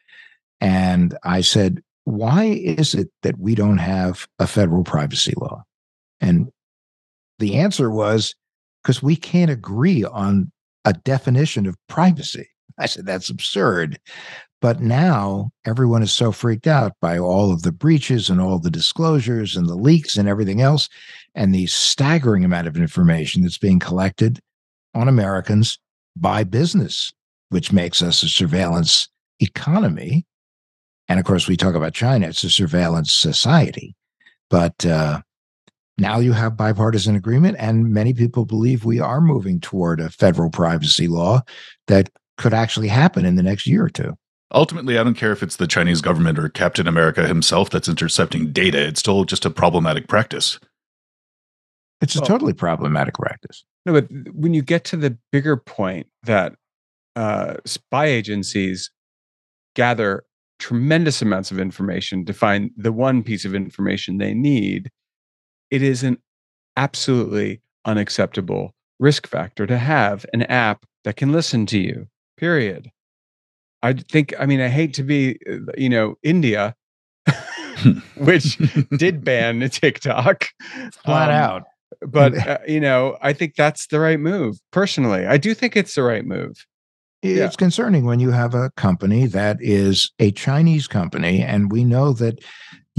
and 0.61 1.16
I 1.24 1.40
said, 1.40 1.83
"Why 2.04 2.44
is 2.44 2.94
it 2.94 3.09
that 3.22 3.38
we 3.38 3.54
don't 3.54 3.78
have 3.78 4.26
a 4.38 4.46
federal 4.46 4.85
privacy 4.85 5.35
law?" 5.37 5.64
And 6.20 6.50
the 7.38 7.57
answer 7.57 7.90
was 7.90 8.35
because 8.83 9.02
we 9.02 9.16
can't 9.16 9.50
agree 9.50 10.04
on 10.04 10.50
a 10.85 10.92
definition 10.92 11.66
of 11.66 11.76
privacy. 11.88 12.48
I 12.78 12.87
said, 12.87 13.07
that's 13.07 13.28
absurd. 13.28 13.98
But 14.61 14.81
now 14.81 15.51
everyone 15.64 16.03
is 16.03 16.12
so 16.12 16.33
freaked 16.33 16.66
out 16.66 16.92
by 17.01 17.18
all 17.18 17.53
of 17.53 17.62
the 17.62 17.71
breaches 17.71 18.29
and 18.29 18.40
all 18.40 18.59
the 18.59 18.71
disclosures 18.71 19.55
and 19.55 19.68
the 19.68 19.77
leaks 19.77 20.16
and 20.16 20.29
everything 20.29 20.61
else, 20.61 20.88
and 21.35 21.55
the 21.55 21.66
staggering 21.66 22.44
amount 22.44 22.66
of 22.66 22.77
information 22.77 23.42
that's 23.42 23.59
being 23.59 23.79
collected 23.79 24.40
on 24.94 25.07
Americans 25.07 25.79
by 26.16 26.42
business, 26.42 27.12
which 27.51 27.73
makes 27.73 28.03
us 28.03 28.23
a 28.23 28.29
surveillance 28.29 29.09
economy. 29.40 30.27
And 31.09 31.21
of 31.21 31.25
course, 31.25 31.47
we 31.47 31.57
talk 31.57 31.75
about 31.75 31.94
China, 31.94 32.29
it's 32.29 32.42
a 32.42 32.51
surveillance 32.51 33.12
society. 33.12 33.94
But 34.51 34.85
uh, 34.85 35.21
now 35.99 36.18
you 36.18 36.33
have 36.33 36.57
bipartisan 36.57 37.16
agreement, 37.16 37.57
and 37.59 37.92
many 37.92 38.12
people 38.12 38.44
believe 38.44 38.85
we 38.85 39.01
are 39.01 39.21
moving 39.21 39.61
toward 39.61 40.01
a 40.01 40.11
federal 40.11 40.51
privacy 40.51 41.07
law 41.07 41.42
that 41.87 42.11
could 42.37 42.55
actually 42.55 42.88
happen 42.88 43.25
in 43.25 43.37
the 43.37 43.42
next 43.42 43.66
year 43.66 43.85
or 43.85 43.90
two. 43.90 44.16
Ultimately, 44.53 44.99
I 44.99 45.05
don't 45.05 45.15
care 45.15 45.33
if 45.33 45.43
it's 45.43 45.57
the 45.57 45.67
Chinese 45.67 46.01
government 46.01 46.39
or 46.39 46.49
Captain 46.49 46.87
America 46.87 47.27
himself 47.27 47.69
that's 47.69 47.89
intercepting 47.89 48.51
data. 48.51 48.87
It's 48.87 49.01
still 49.01 49.25
just 49.25 49.45
a 49.45 49.51
problematic 49.51 50.09
practice. 50.09 50.59
It's 52.01 52.17
a 52.17 52.21
well, 52.21 52.29
totally 52.29 52.53
problematic 52.55 53.15
practice. 53.15 53.65
No, 53.85 53.93
but 53.93 54.09
when 54.33 54.55
you 54.55 54.63
get 54.63 54.85
to 54.85 54.97
the 54.97 55.19
bigger 55.33 55.57
point 55.57 56.07
that 56.23 56.55
uh, 57.17 57.57
spy 57.67 58.07
agencies 58.07 58.91
gather 59.75 60.25
tremendous 60.59 61.21
amounts 61.21 61.51
of 61.51 61.59
information 61.59 62.25
to 62.25 62.33
find 62.33 62.71
the 62.77 62.93
one 62.93 63.23
piece 63.23 63.45
of 63.45 63.55
information 63.55 64.19
they 64.19 64.35
need, 64.35 64.91
it 65.71 65.83
is 65.83 66.03
an 66.03 66.19
absolutely 66.77 67.61
unacceptable 67.85 68.75
risk 68.99 69.27
factor 69.27 69.67
to 69.67 69.79
have 69.79 70.25
an 70.33 70.43
app 70.43 70.85
that 71.05 71.17
can 71.17 71.33
listen 71.33 71.67
to 71.67 71.79
you, 71.79 72.07
period. 72.37 72.91
I 73.83 73.93
think, 73.93 74.35
I 74.38 74.47
mean, 74.47 74.61
I 74.61 74.69
hate 74.69 74.95
to 74.95 75.03
be, 75.03 75.38
uh, 75.51 75.73
you 75.77 75.88
know, 75.88 76.17
India, 76.23 76.75
which 78.17 78.57
did 78.97 79.25
ban 79.25 79.69
TikTok 79.71 80.47
flat 81.05 81.31
um, 81.31 81.35
out. 81.35 81.62
But, 82.03 82.47
uh, 82.47 82.59
you 82.67 82.81
know, 82.81 83.17
I 83.23 83.33
think 83.33 83.55
that's 83.57 83.87
the 83.87 84.01
right 84.01 84.21
move. 84.21 84.59
Personally, 84.71 85.27
I 85.27 85.37
do 85.37 85.55
think 85.55 85.77
it's 85.77 85.95
the 85.95 86.03
right 86.03 86.25
move. 86.25 86.64
It's 87.23 87.38
yeah. 87.38 87.49
concerning 87.59 88.05
when 88.05 88.21
you 88.21 88.31
have 88.31 88.55
a 88.55 88.71
company 88.77 89.27
that 89.27 89.57
is 89.61 90.12
a 90.21 90.31
Chinese 90.31 90.87
company, 90.87 91.43
and 91.43 91.73
we 91.73 91.83
know 91.83 92.12
that 92.12 92.38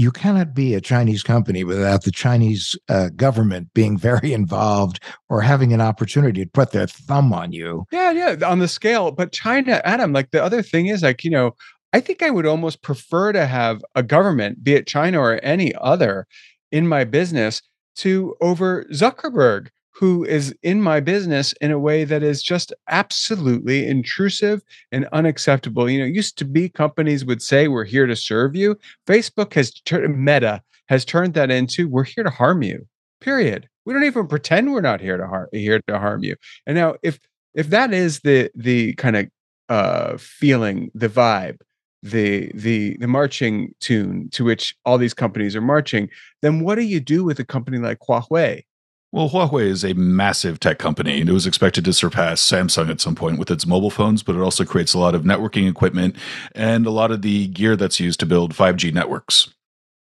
you 0.00 0.10
cannot 0.10 0.54
be 0.54 0.72
a 0.72 0.80
Chinese 0.80 1.22
company 1.22 1.62
without 1.62 2.04
the 2.04 2.10
Chinese 2.10 2.74
uh, 2.88 3.10
government 3.16 3.68
being 3.74 3.98
very 3.98 4.32
involved 4.40 4.98
or 5.28 5.42
having 5.42 5.74
an 5.74 5.82
opportunity 5.82 6.42
to 6.42 6.50
put 6.50 6.70
their 6.70 6.86
thumb 6.86 7.34
on 7.34 7.52
you. 7.52 7.84
Yeah, 7.92 8.10
yeah, 8.10 8.36
on 8.46 8.60
the 8.60 8.68
scale. 8.68 9.10
But 9.10 9.32
China, 9.32 9.82
Adam, 9.84 10.14
like 10.14 10.30
the 10.30 10.42
other 10.42 10.62
thing 10.62 10.86
is, 10.86 11.02
like, 11.02 11.22
you 11.22 11.30
know, 11.30 11.54
I 11.92 12.00
think 12.00 12.22
I 12.22 12.30
would 12.30 12.46
almost 12.46 12.80
prefer 12.80 13.32
to 13.32 13.44
have 13.44 13.82
a 13.94 14.02
government, 14.02 14.64
be 14.64 14.72
it 14.72 14.86
China 14.86 15.20
or 15.20 15.38
any 15.42 15.74
other, 15.74 16.26
in 16.72 16.88
my 16.88 17.04
business 17.04 17.60
to 17.96 18.34
over 18.40 18.86
Zuckerberg 18.94 19.68
who 20.00 20.24
is 20.24 20.54
in 20.62 20.80
my 20.80 20.98
business 20.98 21.52
in 21.60 21.70
a 21.70 21.78
way 21.78 22.04
that 22.04 22.22
is 22.22 22.42
just 22.42 22.72
absolutely 22.88 23.86
intrusive 23.86 24.62
and 24.90 25.06
unacceptable. 25.12 25.90
You 25.90 25.98
know, 25.98 26.06
used 26.06 26.38
to 26.38 26.46
be 26.46 26.70
companies 26.70 27.22
would 27.26 27.42
say, 27.42 27.68
We're 27.68 27.84
here 27.84 28.06
to 28.06 28.16
serve 28.16 28.56
you. 28.56 28.78
Facebook 29.06 29.52
has 29.52 29.70
turned, 29.70 30.18
Meta 30.24 30.62
has 30.88 31.04
turned 31.04 31.34
that 31.34 31.50
into, 31.50 31.86
We're 31.86 32.04
here 32.04 32.24
to 32.24 32.30
harm 32.30 32.62
you, 32.62 32.86
period. 33.20 33.68
We 33.84 33.92
don't 33.92 34.04
even 34.04 34.26
pretend 34.26 34.72
we're 34.72 34.80
not 34.80 35.02
here 35.02 35.18
to 35.18 35.26
harm 35.26 35.48
here 35.52 35.82
to 35.86 35.98
harm 35.98 36.24
you. 36.24 36.36
And 36.66 36.76
now 36.76 36.94
if 37.02 37.20
if 37.52 37.68
that 37.68 37.92
is 37.92 38.20
the 38.20 38.50
the 38.54 38.94
kind 38.94 39.16
of 39.16 39.28
uh 39.68 40.16
feeling, 40.16 40.90
the 40.94 41.10
vibe, 41.10 41.58
the 42.02 42.50
the 42.54 42.96
the 43.00 43.06
marching 43.06 43.74
tune 43.80 44.30
to 44.30 44.44
which 44.44 44.74
all 44.86 44.96
these 44.96 45.12
companies 45.12 45.54
are 45.54 45.60
marching, 45.60 46.08
then 46.40 46.60
what 46.60 46.76
do 46.76 46.82
you 46.84 47.00
do 47.00 47.22
with 47.22 47.38
a 47.38 47.44
company 47.44 47.76
like 47.76 47.98
Huawei? 47.98 48.62
Well, 49.12 49.28
Huawei 49.28 49.66
is 49.66 49.84
a 49.84 49.94
massive 49.94 50.60
tech 50.60 50.78
company 50.78 51.20
and 51.20 51.28
it 51.28 51.32
was 51.32 51.46
expected 51.46 51.84
to 51.84 51.92
surpass 51.92 52.40
Samsung 52.40 52.90
at 52.90 53.00
some 53.00 53.16
point 53.16 53.40
with 53.40 53.50
its 53.50 53.66
mobile 53.66 53.90
phones, 53.90 54.22
but 54.22 54.36
it 54.36 54.40
also 54.40 54.64
creates 54.64 54.94
a 54.94 55.00
lot 55.00 55.16
of 55.16 55.22
networking 55.22 55.68
equipment 55.68 56.14
and 56.54 56.86
a 56.86 56.90
lot 56.90 57.10
of 57.10 57.22
the 57.22 57.48
gear 57.48 57.74
that's 57.74 57.98
used 57.98 58.20
to 58.20 58.26
build 58.26 58.54
5G 58.54 58.94
networks. 58.94 59.52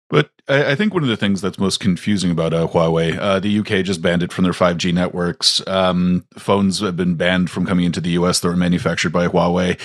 But 0.10 0.30
I, 0.48 0.76
think 0.76 0.94
one 0.94 1.04
of 1.04 1.10
the 1.10 1.18
things 1.18 1.42
that's 1.42 1.58
most 1.58 1.80
confusing 1.80 2.30
about 2.30 2.54
uh, 2.54 2.68
Huawei, 2.68 3.18
uh, 3.18 3.40
the 3.40 3.60
UK 3.60 3.84
just 3.84 4.02
banned 4.02 4.24
it 4.24 4.32
from 4.32 4.44
their 4.44 4.54
5G 4.54 4.94
networks. 4.94 5.66
Um, 5.68 6.26
phones 6.38 6.80
have 6.80 6.96
been 6.96 7.16
banned 7.16 7.50
from 7.50 7.66
coming 7.66 7.86
into 7.86 8.00
the 8.00 8.12
US 8.12 8.40
that 8.40 8.50
were 8.50 8.56
manufactured 8.56 9.12
by 9.12 9.28
Huawei. 9.28 9.80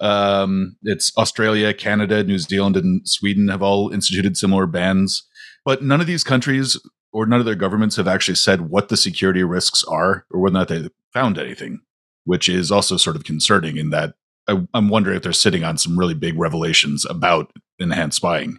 Um, 0.00 0.76
it's 0.82 1.16
Australia, 1.16 1.72
Canada, 1.72 2.22
New 2.22 2.38
Zealand, 2.38 2.76
and 2.76 3.08
Sweden 3.08 3.48
have 3.48 3.62
all 3.62 3.90
instituted 3.90 4.36
similar 4.36 4.66
bans. 4.66 5.26
But 5.64 5.82
none 5.82 6.00
of 6.00 6.06
these 6.06 6.24
countries 6.24 6.78
or 7.12 7.26
none 7.26 7.40
of 7.40 7.46
their 7.46 7.54
governments 7.54 7.96
have 7.96 8.08
actually 8.08 8.34
said 8.34 8.62
what 8.62 8.88
the 8.88 8.96
security 8.96 9.42
risks 9.42 9.84
are 9.84 10.24
or 10.30 10.40
whether 10.40 10.56
or 10.56 10.60
not 10.60 10.68
they 10.68 10.88
found 11.12 11.38
anything, 11.38 11.80
which 12.24 12.48
is 12.48 12.72
also 12.72 12.96
sort 12.96 13.16
of 13.16 13.24
concerning 13.24 13.76
in 13.76 13.90
that 13.90 14.14
I, 14.48 14.66
am 14.74 14.88
wondering 14.88 15.16
if 15.16 15.22
they're 15.22 15.32
sitting 15.32 15.64
on 15.64 15.78
some 15.78 15.98
really 15.98 16.14
big 16.14 16.38
revelations 16.38 17.04
about 17.04 17.52
enhanced 17.78 18.16
spying. 18.16 18.58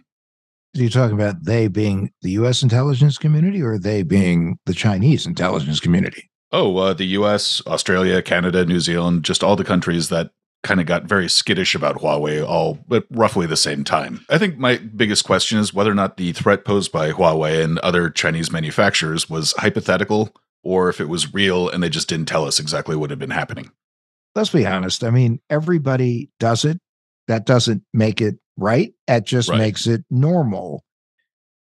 Are 0.76 0.82
you 0.82 0.90
talking 0.90 1.14
about 1.14 1.44
they 1.44 1.68
being 1.68 2.10
the 2.22 2.32
U.S. 2.32 2.62
intelligence 2.62 3.18
community 3.18 3.62
or 3.62 3.78
they 3.78 4.02
being 4.02 4.58
the 4.66 4.74
Chinese 4.74 5.26
intelligence 5.26 5.78
community? 5.78 6.30
Oh, 6.50 6.76
uh, 6.78 6.94
the 6.94 7.06
U.S., 7.06 7.62
Australia, 7.66 8.22
Canada, 8.22 8.64
New 8.64 8.80
Zealand, 8.80 9.24
just 9.24 9.44
all 9.44 9.56
the 9.56 9.64
countries 9.64 10.08
that 10.08 10.30
kind 10.64 10.80
of 10.80 10.86
got 10.86 11.04
very 11.04 11.28
skittish 11.28 11.74
about 11.76 11.96
Huawei 11.96 12.44
all 12.44 12.78
at 12.90 13.04
roughly 13.10 13.46
the 13.46 13.56
same 13.56 13.84
time. 13.84 14.24
I 14.28 14.38
think 14.38 14.58
my 14.58 14.78
biggest 14.78 15.24
question 15.24 15.58
is 15.58 15.72
whether 15.72 15.90
or 15.90 15.94
not 15.94 16.16
the 16.16 16.32
threat 16.32 16.64
posed 16.64 16.90
by 16.90 17.12
Huawei 17.12 17.62
and 17.62 17.78
other 17.80 18.10
Chinese 18.10 18.50
manufacturers 18.50 19.30
was 19.30 19.54
hypothetical 19.58 20.34
or 20.64 20.88
if 20.88 21.00
it 21.00 21.08
was 21.08 21.32
real 21.32 21.68
and 21.68 21.82
they 21.82 21.88
just 21.90 22.08
didn't 22.08 22.26
tell 22.26 22.44
us 22.46 22.58
exactly 22.58 22.96
what 22.96 23.10
had 23.10 23.18
been 23.18 23.30
happening. 23.30 23.70
Let's 24.34 24.50
be 24.50 24.66
honest. 24.66 25.04
I 25.04 25.10
mean, 25.10 25.40
everybody 25.48 26.30
does 26.40 26.64
it. 26.64 26.78
That 27.28 27.46
doesn't 27.46 27.84
make 27.92 28.20
it 28.20 28.36
right. 28.56 28.92
It 29.06 29.24
just 29.24 29.48
Right. 29.48 29.58
makes 29.58 29.86
it 29.86 30.04
normal. 30.10 30.82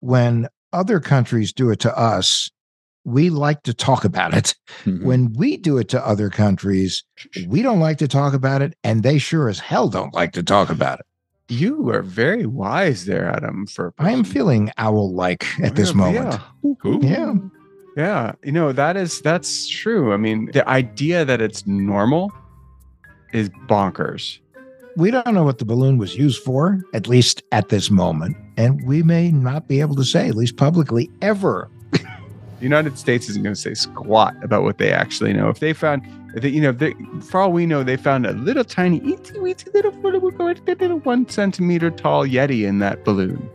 When 0.02 0.48
other 0.74 1.00
countries 1.00 1.54
do 1.54 1.70
it 1.72 1.80
to 1.82 1.98
us, 1.98 2.50
we 3.06 3.30
like 3.30 3.64
to 3.64 3.74
talk 3.74 4.04
about 4.06 4.34
it. 4.34 4.56
Mhm. 4.86 5.04
When 5.04 5.34
we 5.34 5.58
do 5.58 5.78
it 5.78 5.88
to 5.90 6.06
other 6.08 6.30
countries, 6.30 7.04
we 7.48 7.62
don't 7.62 7.80
like 7.80 7.98
to 8.00 8.08
talk 8.08 8.34
about 8.34 8.62
it, 8.62 8.76
and 8.84 9.04
they 9.04 9.18
sure 9.18 9.50
as 9.50 9.60
hell 9.60 9.90
don't 9.90 10.14
like 10.14 10.32
to 10.34 10.44
talk 10.44 10.70
about 10.70 11.00
it. 11.00 11.06
You 11.52 11.90
are 11.90 12.04
very 12.04 12.46
wise 12.46 13.06
there, 13.06 13.28
Adam. 13.30 13.66
For 13.68 13.94
I 13.98 14.12
am 14.12 14.24
feeling 14.24 14.72
owl 14.78 15.14
like 15.16 15.46
at 15.62 15.76
this 15.76 15.90
Yeah, 15.90 15.96
moment. 15.96 16.40
yeah. 16.64 16.98
Yeah. 17.02 17.34
Yeah, 17.98 18.32
you 18.44 18.52
know 18.52 18.72
that 18.72 18.96
is 18.96 19.20
that's 19.22 19.68
true. 19.68 20.14
I 20.14 20.18
mean, 20.18 20.52
the 20.54 20.66
idea 20.70 21.26
that 21.26 21.42
it's 21.42 21.66
normal 21.68 22.32
is 23.34 23.50
bonkers. 23.68 24.38
We 24.96 25.12
don't 25.12 25.34
know 25.34 25.44
what 25.44 25.58
the 25.58 25.66
balloon 25.66 25.98
was 25.98 26.16
used 26.16 26.42
for, 26.44 26.82
at 26.94 27.08
least 27.08 27.42
at 27.52 27.70
this 27.70 27.90
moment. 27.90 28.38
And 28.58 28.82
we 28.86 29.02
may 29.04 29.32
not 29.32 29.68
be 29.68 29.82
able 29.82 29.96
to 29.96 30.04
say, 30.04 30.30
at 30.30 30.36
least 30.36 30.56
publicly, 30.56 31.10
ever. 31.22 31.70
The 32.60 32.66
United 32.66 32.98
States 32.98 33.30
isn't 33.30 33.42
going 33.42 33.56
to 33.56 33.60
say 33.60 33.74
squat 33.74 34.36
about 34.44 34.64
what 34.64 34.78
they 34.78 34.92
actually 34.92 35.32
know. 35.32 35.48
If 35.48 35.60
they 35.60 35.72
found, 35.72 36.06
if 36.36 36.44
they, 36.44 36.50
you 36.50 36.62
know, 36.62 36.74
they, 36.74 36.94
for 37.30 37.40
all 37.40 37.54
we 37.54 37.66
know, 37.66 37.84
they 37.84 37.96
found 37.96 38.26
a 38.26 38.34
little 38.34 38.66
tiny, 38.66 38.98
itty 38.98 39.34
weetsy 39.36 39.74
little, 39.74 39.94
little, 39.94 40.30
little 40.30 41.00
one 41.00 41.28
centimeter 41.30 41.90
tall 41.90 42.26
Yeti 42.26 42.68
in 42.68 42.80
that 42.80 43.06
balloon. 43.06 43.50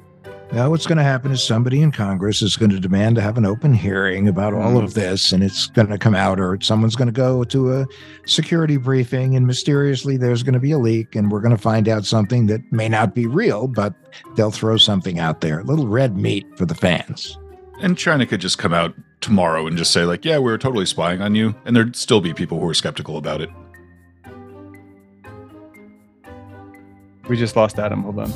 Now, 0.52 0.70
what's 0.70 0.86
going 0.86 0.98
to 0.98 1.04
happen 1.04 1.32
is 1.32 1.42
somebody 1.42 1.82
in 1.82 1.90
Congress 1.90 2.40
is 2.40 2.56
going 2.56 2.70
to 2.70 2.78
demand 2.78 3.16
to 3.16 3.22
have 3.22 3.36
an 3.36 3.44
open 3.44 3.74
hearing 3.74 4.28
about 4.28 4.54
all 4.54 4.78
of 4.78 4.90
mm. 4.90 4.94
this, 4.94 5.32
and 5.32 5.42
it's 5.42 5.66
going 5.66 5.88
to 5.88 5.98
come 5.98 6.14
out, 6.14 6.38
or 6.38 6.58
someone's 6.60 6.96
going 6.96 7.08
to 7.08 7.12
go 7.12 7.44
to 7.44 7.74
a 7.74 7.86
security 8.24 8.76
briefing, 8.76 9.34
and 9.36 9.46
mysteriously 9.46 10.16
there's 10.16 10.42
going 10.42 10.54
to 10.54 10.60
be 10.60 10.70
a 10.70 10.78
leak, 10.78 11.16
and 11.16 11.32
we're 11.32 11.40
going 11.40 11.56
to 11.56 11.60
find 11.60 11.88
out 11.88 12.04
something 12.04 12.46
that 12.46 12.60
may 12.72 12.88
not 12.88 13.14
be 13.14 13.26
real, 13.26 13.66
but 13.66 13.94
they'll 14.36 14.50
throw 14.52 14.76
something 14.76 15.18
out 15.18 15.40
there. 15.40 15.60
A 15.60 15.64
little 15.64 15.88
red 15.88 16.16
meat 16.16 16.46
for 16.56 16.66
the 16.66 16.74
fans. 16.74 17.36
And 17.80 17.98
China 17.98 18.26
could 18.26 18.40
just 18.40 18.58
come 18.58 18.72
out 18.72 18.94
tomorrow 19.20 19.66
and 19.66 19.76
just 19.76 19.92
say, 19.92 20.04
like, 20.04 20.24
yeah, 20.24 20.38
we 20.38 20.44
were 20.44 20.58
totally 20.58 20.86
spying 20.86 21.20
on 21.20 21.34
you. 21.34 21.54
And 21.64 21.74
there'd 21.74 21.96
still 21.96 22.20
be 22.20 22.32
people 22.32 22.60
who 22.60 22.68
are 22.68 22.74
skeptical 22.74 23.16
about 23.16 23.40
it. 23.40 23.50
We 27.28 27.36
just 27.36 27.56
lost 27.56 27.78
Adam. 27.78 28.02
Hold 28.02 28.18
on. 28.20 28.32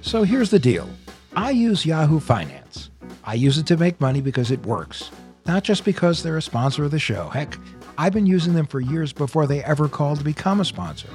So 0.00 0.22
here's 0.22 0.50
the 0.50 0.58
deal 0.58 0.88
I 1.36 1.50
use 1.50 1.84
Yahoo 1.84 2.20
Finance. 2.20 2.90
I 3.24 3.34
use 3.34 3.58
it 3.58 3.66
to 3.66 3.76
make 3.76 4.00
money 4.00 4.20
because 4.20 4.50
it 4.50 4.64
works, 4.64 5.10
not 5.46 5.64
just 5.64 5.84
because 5.84 6.22
they're 6.22 6.36
a 6.36 6.42
sponsor 6.42 6.84
of 6.84 6.90
the 6.90 6.98
show. 6.98 7.28
Heck, 7.28 7.58
I've 7.98 8.12
been 8.12 8.26
using 8.26 8.54
them 8.54 8.66
for 8.66 8.80
years 8.80 9.12
before 9.12 9.46
they 9.46 9.62
ever 9.64 9.88
called 9.88 10.18
to 10.18 10.24
become 10.24 10.60
a 10.60 10.64
sponsor. 10.64 11.08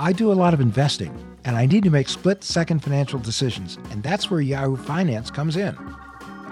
I 0.00 0.12
do 0.12 0.32
a 0.32 0.34
lot 0.34 0.54
of 0.54 0.60
investing, 0.60 1.16
and 1.44 1.56
I 1.56 1.66
need 1.66 1.84
to 1.84 1.90
make 1.90 2.08
split 2.08 2.44
second 2.44 2.80
financial 2.80 3.18
decisions, 3.18 3.78
and 3.90 4.02
that's 4.02 4.30
where 4.30 4.40
Yahoo 4.40 4.76
Finance 4.76 5.30
comes 5.30 5.56
in. 5.56 5.76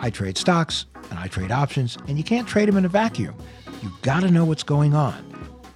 I 0.02 0.10
trade 0.10 0.38
stocks 0.38 0.86
and 1.10 1.18
I 1.18 1.26
trade 1.26 1.50
options, 1.50 1.98
and 2.08 2.16
you 2.16 2.24
can't 2.24 2.48
trade 2.48 2.68
them 2.68 2.76
in 2.76 2.84
a 2.84 2.88
vacuum. 2.88 3.34
You've 3.82 4.00
gotta 4.02 4.30
know 4.30 4.44
what's 4.44 4.62
going 4.62 4.94
on. 4.94 5.26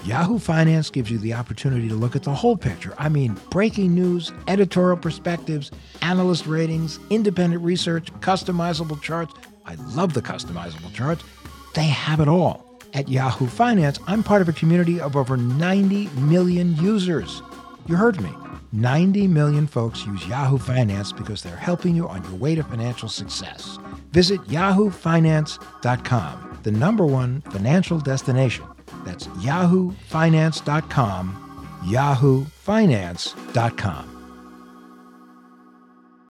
Yahoo 0.05 0.38
Finance 0.38 0.90
gives 0.90 1.11
you 1.11 1.16
the 1.16 1.33
opportunity 1.33 1.88
to 1.88 1.94
look 1.94 2.14
at 2.14 2.24
the 2.24 2.35
whole 2.35 2.57
picture. 2.57 2.94
I 2.98 3.09
mean, 3.09 3.38
breaking 3.50 3.94
news, 3.94 4.33
editorial 4.48 4.98
perspectives, 4.98 5.70
analyst 6.03 6.46
ratings, 6.46 7.00
independent 7.09 7.62
research, 7.62 8.12
customizable 8.20 9.00
charts. 9.00 9.33
I 9.64 9.77
love 9.77 10.12
the 10.12 10.20
customizable 10.20 10.92
charts. 10.92 11.24
They 11.74 11.85
have 11.85 12.20
it 12.20 12.29
all. 12.29 12.79
At 12.92 13.09
Yahoo 13.09 13.46
Finance, 13.46 13.98
I'm 14.07 14.22
part 14.22 14.42
of 14.42 14.48
a 14.48 14.53
community 14.53 15.00
of 15.00 15.16
over 15.16 15.37
90 15.38 16.09
million 16.20 16.77
users. 16.77 17.42
You 17.87 17.96
heard 17.96 18.20
me. 18.20 18.31
90 18.74 19.28
million 19.28 19.66
folks 19.68 20.04
use 20.04 20.26
Yahoo 20.26 20.58
Finance 20.58 21.12
because 21.12 21.42
they're 21.42 21.56
helping 21.56 21.94
you 21.94 22.08
on 22.08 22.24
your 22.24 22.34
way 22.34 22.56
to 22.56 22.64
financial 22.64 23.08
success. 23.08 23.78
Visit 24.10 24.40
yahoofinance.com, 24.42 26.58
the 26.64 26.72
number 26.72 27.06
one 27.06 27.40
financial 27.42 28.00
destination. 28.00 28.64
That's 29.04 29.28
yahoofinance.com, 29.28 31.60
yahoofinance.com. 31.84 34.13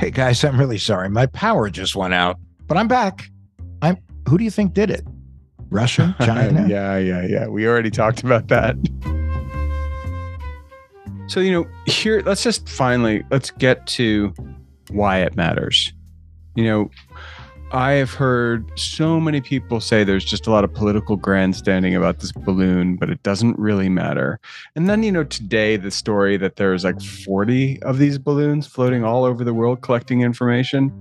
Hey 0.00 0.10
guys, 0.10 0.42
I'm 0.44 0.58
really 0.58 0.78
sorry. 0.78 1.10
My 1.10 1.26
power 1.26 1.68
just 1.68 1.94
went 1.94 2.14
out, 2.14 2.38
but 2.66 2.78
I'm 2.78 2.88
back. 2.88 3.28
I'm 3.82 3.98
who 4.26 4.38
do 4.38 4.44
you 4.44 4.50
think 4.50 4.72
did 4.72 4.90
it? 4.90 5.06
Russia? 5.68 6.16
China? 6.20 6.66
yeah, 6.66 6.96
yeah, 6.96 7.26
yeah. 7.26 7.48
We 7.48 7.68
already 7.68 7.90
talked 7.90 8.24
about 8.24 8.48
that. 8.48 8.76
So, 11.26 11.40
you 11.40 11.52
know, 11.52 11.68
here, 11.84 12.22
let's 12.24 12.42
just 12.42 12.66
finally 12.66 13.24
let's 13.30 13.50
get 13.50 13.86
to 13.88 14.32
why 14.88 15.18
it 15.18 15.36
matters. 15.36 15.92
You 16.54 16.64
know, 16.64 16.90
I 17.72 17.92
have 17.92 18.12
heard 18.12 18.68
so 18.76 19.20
many 19.20 19.40
people 19.40 19.80
say 19.80 20.02
there's 20.02 20.24
just 20.24 20.48
a 20.48 20.50
lot 20.50 20.64
of 20.64 20.74
political 20.74 21.16
grandstanding 21.16 21.94
about 21.94 22.18
this 22.18 22.32
balloon, 22.32 22.96
but 22.96 23.10
it 23.10 23.22
doesn't 23.22 23.56
really 23.58 23.88
matter. 23.88 24.40
And 24.74 24.88
then, 24.88 25.04
you 25.04 25.12
know, 25.12 25.22
today 25.22 25.76
the 25.76 25.92
story 25.92 26.36
that 26.36 26.56
there's 26.56 26.82
like 26.82 27.00
40 27.00 27.80
of 27.84 27.98
these 27.98 28.18
balloons 28.18 28.66
floating 28.66 29.04
all 29.04 29.24
over 29.24 29.44
the 29.44 29.54
world 29.54 29.82
collecting 29.82 30.22
information. 30.22 30.92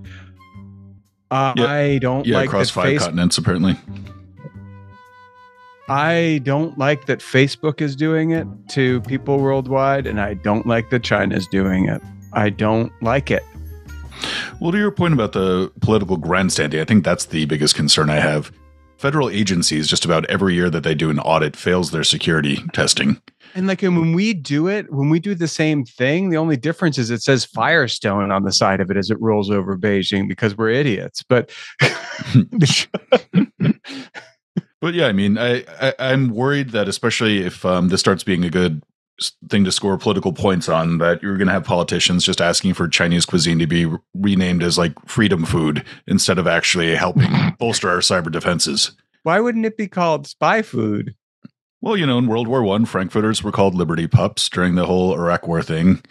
Uh, 1.32 1.53
Yeah. 1.55 1.65
I 1.65 1.97
don't 1.97 2.25
Yeah, 2.27 2.38
like 2.38 2.47
across 2.49 2.69
five 2.69 2.99
continents, 2.99 3.39
apparently. 3.39 3.75
I 5.88 6.41
don't 6.43 6.77
like 6.77 7.08
that 7.08 7.17
Facebook 7.17 7.82
is 7.82 7.95
doing 7.95 8.29
it 8.29 8.45
to 8.69 9.01
people 9.01 9.39
worldwide, 9.39 10.05
and 10.05 10.21
I 10.21 10.36
don't 10.36 10.67
like 10.67 10.91
that 10.91 11.01
China's 11.01 11.47
doing 11.47 11.88
it. 11.88 11.99
I 12.32 12.51
don't 12.51 12.91
like 13.01 13.32
it. 13.32 13.43
Well, 14.60 14.72
to 14.74 14.78
your 14.78 14.91
point 14.91 15.13
about 15.13 15.32
the 15.32 15.72
political 15.82 16.17
grandstanding, 16.17 16.82
I 16.82 16.84
think 16.84 17.06
that's 17.06 17.26
the 17.26 17.45
biggest 17.45 17.76
concern 17.76 18.10
I 18.10 18.19
have. 18.19 18.52
Federal 18.98 19.30
agencies, 19.30 19.88
just 19.88 20.04
about 20.04 20.26
every 20.26 20.54
year 20.54 20.69
that 20.69 20.84
they 20.84 20.93
do 20.93 21.10
an 21.10 21.19
audit, 21.19 21.56
fails 21.56 21.91
their 21.91 22.04
security 22.04 22.58
testing. 22.74 23.22
And 23.56 23.67
like 23.67 23.82
and 23.82 23.98
when 23.98 24.13
we 24.13 24.34
do 24.34 24.67
it, 24.67 24.91
when 24.91 25.10
we 25.10 25.19
do 25.19 25.34
the 25.34 25.48
same 25.48 25.86
thing, 25.86 26.30
the 26.30 26.38
only 26.38 26.58
difference 26.58 26.98
is 26.98 27.10
it 27.10 27.24
says 27.24 27.45
Firestone 27.45 28.32
on 28.32 28.43
the 28.43 28.52
side 28.52 28.82
of 28.82 28.91
it 28.91 28.98
as 28.98 29.10
it 29.10 29.19
rolls 29.22 29.50
over 29.50 29.78
Beijing 29.78 30.28
because 30.28 30.58
we're 30.58 30.69
idiots. 30.69 31.24
But 31.24 31.52
But 34.82 34.93
yeah, 34.93 35.08
I 35.08 35.12
mean, 35.12 35.38
I, 35.38 35.65
I 35.82 35.93
I'm 36.00 36.30
worried 36.30 36.69
that 36.69 36.88
especially 36.88 37.43
if 37.43 37.65
um, 37.65 37.89
this 37.89 38.00
starts 38.00 38.24
being 38.24 38.45
a 38.45 38.50
good 38.50 38.82
thing 39.49 39.63
to 39.65 39.71
score 39.71 39.97
political 39.97 40.34
points 40.34 40.69
on, 40.69 40.97
that 40.99 41.21
you're 41.21 41.38
going 41.38 41.47
to 41.47 41.53
have 41.53 41.63
politicians 41.63 42.23
just 42.23 42.41
asking 42.41 42.73
for 42.73 42.88
Chinese 42.88 43.25
cuisine 43.25 43.60
to 43.60 43.67
be 43.67 43.86
re- 43.86 43.97
renamed 44.13 44.63
as 44.63 44.77
like 44.77 44.93
freedom 45.05 45.45
food 45.45 45.84
instead 46.08 46.38
of 46.38 46.47
actually 46.47 46.95
helping 46.95 47.32
bolster 47.60 47.89
our 47.89 47.99
cyber 47.99 48.32
defenses. 48.32 48.91
why 49.23 49.39
wouldn't 49.39 49.65
it 49.65 49.77
be 49.77 49.88
called 49.88 50.27
spy 50.27 50.62
food? 50.62 51.15
Well, 51.81 51.95
you 51.95 52.05
know, 52.05 52.17
in 52.17 52.27
World 52.27 52.49
War 52.49 52.61
One, 52.61 52.83
Frankfurters 52.85 53.41
were 53.41 53.53
called 53.53 53.73
Liberty 53.73 54.05
Pups 54.05 54.49
during 54.49 54.75
the 54.75 54.85
whole 54.85 55.13
Iraq 55.13 55.47
War 55.47 55.61
thing. 55.61 56.01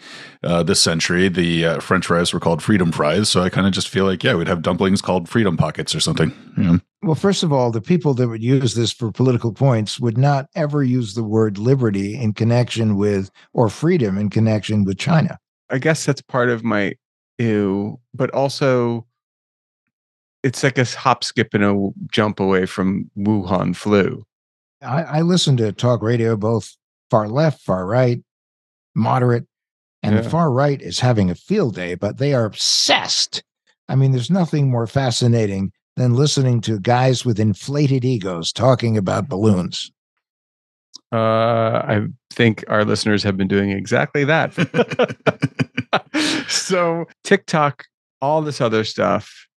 Uh, 0.43 0.63
this 0.63 0.81
century, 0.81 1.29
the 1.29 1.63
uh, 1.63 1.79
French 1.79 2.07
fries 2.07 2.33
were 2.33 2.39
called 2.39 2.63
Freedom 2.63 2.91
Fries. 2.91 3.29
So 3.29 3.41
I 3.41 3.49
kind 3.49 3.67
of 3.67 3.73
just 3.73 3.87
feel 3.87 4.05
like, 4.05 4.23
yeah, 4.23 4.33
we'd 4.33 4.47
have 4.47 4.63
dumplings 4.63 4.99
called 4.99 5.29
Freedom 5.29 5.57
Pockets 5.57 5.93
or 5.93 5.99
something. 5.99 6.33
You 6.57 6.63
know? 6.63 6.79
Well, 7.03 7.13
first 7.15 7.43
of 7.43 7.53
all, 7.53 7.69
the 7.69 7.81
people 7.81 8.15
that 8.15 8.27
would 8.27 8.41
use 8.41 8.73
this 8.73 8.91
for 8.91 9.11
political 9.11 9.53
points 9.53 9.99
would 9.99 10.17
not 10.17 10.47
ever 10.55 10.83
use 10.83 11.13
the 11.13 11.23
word 11.23 11.59
liberty 11.59 12.19
in 12.19 12.33
connection 12.33 12.95
with 12.97 13.29
or 13.53 13.69
freedom 13.69 14.17
in 14.17 14.31
connection 14.31 14.85
with 14.85 14.97
China. 14.97 15.37
I 15.69 15.77
guess 15.77 16.03
that's 16.03 16.21
part 16.23 16.49
of 16.49 16.63
my 16.63 16.93
ew, 17.37 17.99
but 18.15 18.31
also 18.31 19.05
it's 20.41 20.63
like 20.63 20.79
a 20.79 20.85
hop, 20.85 21.23
skip, 21.23 21.53
and 21.53 21.63
a 21.63 21.89
jump 22.11 22.39
away 22.39 22.65
from 22.65 23.11
Wuhan 23.15 23.75
flu. 23.75 24.25
I, 24.81 25.03
I 25.03 25.21
listen 25.21 25.57
to 25.57 25.71
talk 25.71 26.01
radio, 26.01 26.35
both 26.35 26.75
far 27.09 27.27
left, 27.27 27.61
far 27.61 27.85
right, 27.85 28.23
moderate, 28.95 29.45
and 30.03 30.15
Yeah. 30.15 30.21
the 30.21 30.29
far 30.29 30.51
right 30.51 30.81
is 30.81 30.99
having 30.99 31.29
a 31.29 31.35
field 31.35 31.75
day, 31.75 31.95
but 31.95 32.17
they 32.17 32.33
are 32.33 32.45
obsessed. 32.45 33.43
I 33.87 33.95
mean, 33.95 34.11
there's 34.11 34.29
nothing 34.29 34.69
more 34.69 34.87
fascinating 34.87 35.71
than 35.95 36.13
listening 36.13 36.61
to 36.61 36.79
guys 36.79 37.25
with 37.25 37.39
inflated 37.39 38.05
egos 38.05 38.53
talking 38.53 38.97
about 38.97 39.27
balloons. 39.27 39.91
Uh, 41.11 41.17
I 41.17 42.07
think 42.31 42.63
our 42.67 42.85
listeners 42.85 43.23
have 43.23 43.35
been 43.35 43.47
doing 43.47 43.71
exactly 43.71 44.23
that. 44.25 44.53
so 46.47 47.05
TikTok, 47.23 47.85
all 48.21 48.41
this 48.41 48.61
other 48.61 48.83
stuff, 48.83 49.47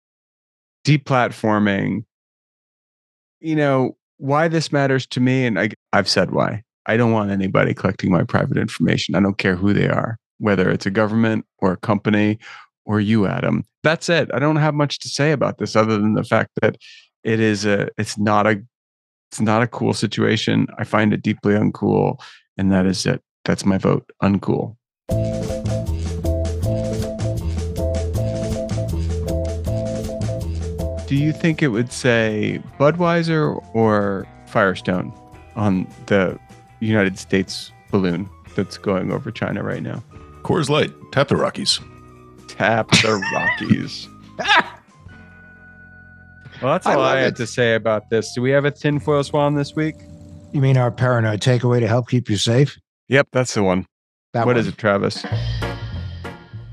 deplatforming. 0.85 2.05
You 3.39 3.55
know 3.55 3.97
why 4.23 4.47
this 4.47 4.71
matters 4.71 5.05
to 5.05 5.19
me, 5.19 5.45
and 5.45 5.59
I, 5.59 5.71
I've 5.91 6.07
said 6.07 6.31
why. 6.31 6.63
I 6.85 6.95
don't 6.95 7.11
want 7.11 7.29
anybody 7.29 7.73
collecting 7.73 8.09
my 8.09 8.23
private 8.23 8.57
information. 8.57 9.15
I 9.15 9.19
don't 9.19 9.37
care 9.37 9.57
who 9.57 9.73
they 9.73 9.89
are, 9.89 10.17
whether 10.37 10.69
it's 10.69 10.85
a 10.85 10.91
government 10.91 11.45
or 11.59 11.73
a 11.73 11.77
company 11.77 12.39
or 12.85 13.01
you, 13.01 13.27
Adam. 13.27 13.65
That's 13.83 14.07
it. 14.07 14.29
I 14.33 14.39
don't 14.39 14.55
have 14.55 14.75
much 14.75 14.99
to 14.99 15.09
say 15.09 15.33
about 15.33 15.57
this 15.57 15.75
other 15.75 15.97
than 15.97 16.13
the 16.13 16.23
fact 16.23 16.51
that 16.61 16.77
it 17.25 17.41
is 17.41 17.65
a. 17.65 17.89
It's 17.97 18.17
not 18.17 18.47
a 18.47 18.63
it's 19.29 19.41
not 19.41 19.61
a 19.61 19.67
cool 19.67 19.93
situation. 19.93 20.67
I 20.77 20.85
find 20.85 21.13
it 21.13 21.21
deeply 21.21 21.55
uncool, 21.55 22.17
and 22.57 22.71
that 22.71 22.85
is 22.85 23.05
it. 23.05 23.21
That's 23.43 23.65
my 23.65 23.77
vote. 23.77 24.09
Uncool. 24.21 24.77
Do 31.07 31.15
you 31.15 31.33
think 31.33 31.61
it 31.61 31.67
would 31.69 31.91
say 31.91 32.61
Budweiser 32.79 33.61
or 33.75 34.25
Firestone 34.47 35.13
on 35.55 35.87
the 36.07 36.39
United 36.79 37.19
States 37.19 37.71
balloon 37.91 38.29
that's 38.55 38.77
going 38.77 39.11
over 39.11 39.29
China 39.31 39.63
right 39.63 39.83
now? 39.83 40.01
Coors 40.43 40.69
Light, 40.69 40.91
tap 41.11 41.27
the 41.27 41.35
Rockies. 41.35 41.79
Tap 42.47 42.89
the 42.91 43.21
Rockies. 43.33 44.07
well, 46.61 46.73
that's 46.73 46.85
I 46.87 46.95
all 46.95 47.01
I, 47.01 47.09
love 47.09 47.17
had 47.19 47.33
it. 47.33 47.35
to 47.37 47.47
say 47.47 47.75
about 47.75 48.09
this. 48.09 48.33
Do 48.33 48.41
we 48.41 48.51
have 48.51 48.65
a 48.65 48.71
tinfoil 48.71 49.23
swan 49.23 49.55
this 49.55 49.75
week? 49.75 49.95
You 50.53 50.61
mean 50.61 50.77
our 50.77 50.91
paranoid 50.91 51.41
takeaway 51.41 51.79
to 51.79 51.87
help 51.87 52.07
keep 52.09 52.29
you 52.29 52.37
safe? 52.37 52.77
Yep, 53.09 53.27
that's 53.31 53.53
the 53.53 53.63
one. 53.63 53.85
That 54.33 54.45
What 54.45 54.55
one. 54.55 54.57
is 54.57 54.67
it, 54.67 54.77
Travis? 54.77 55.23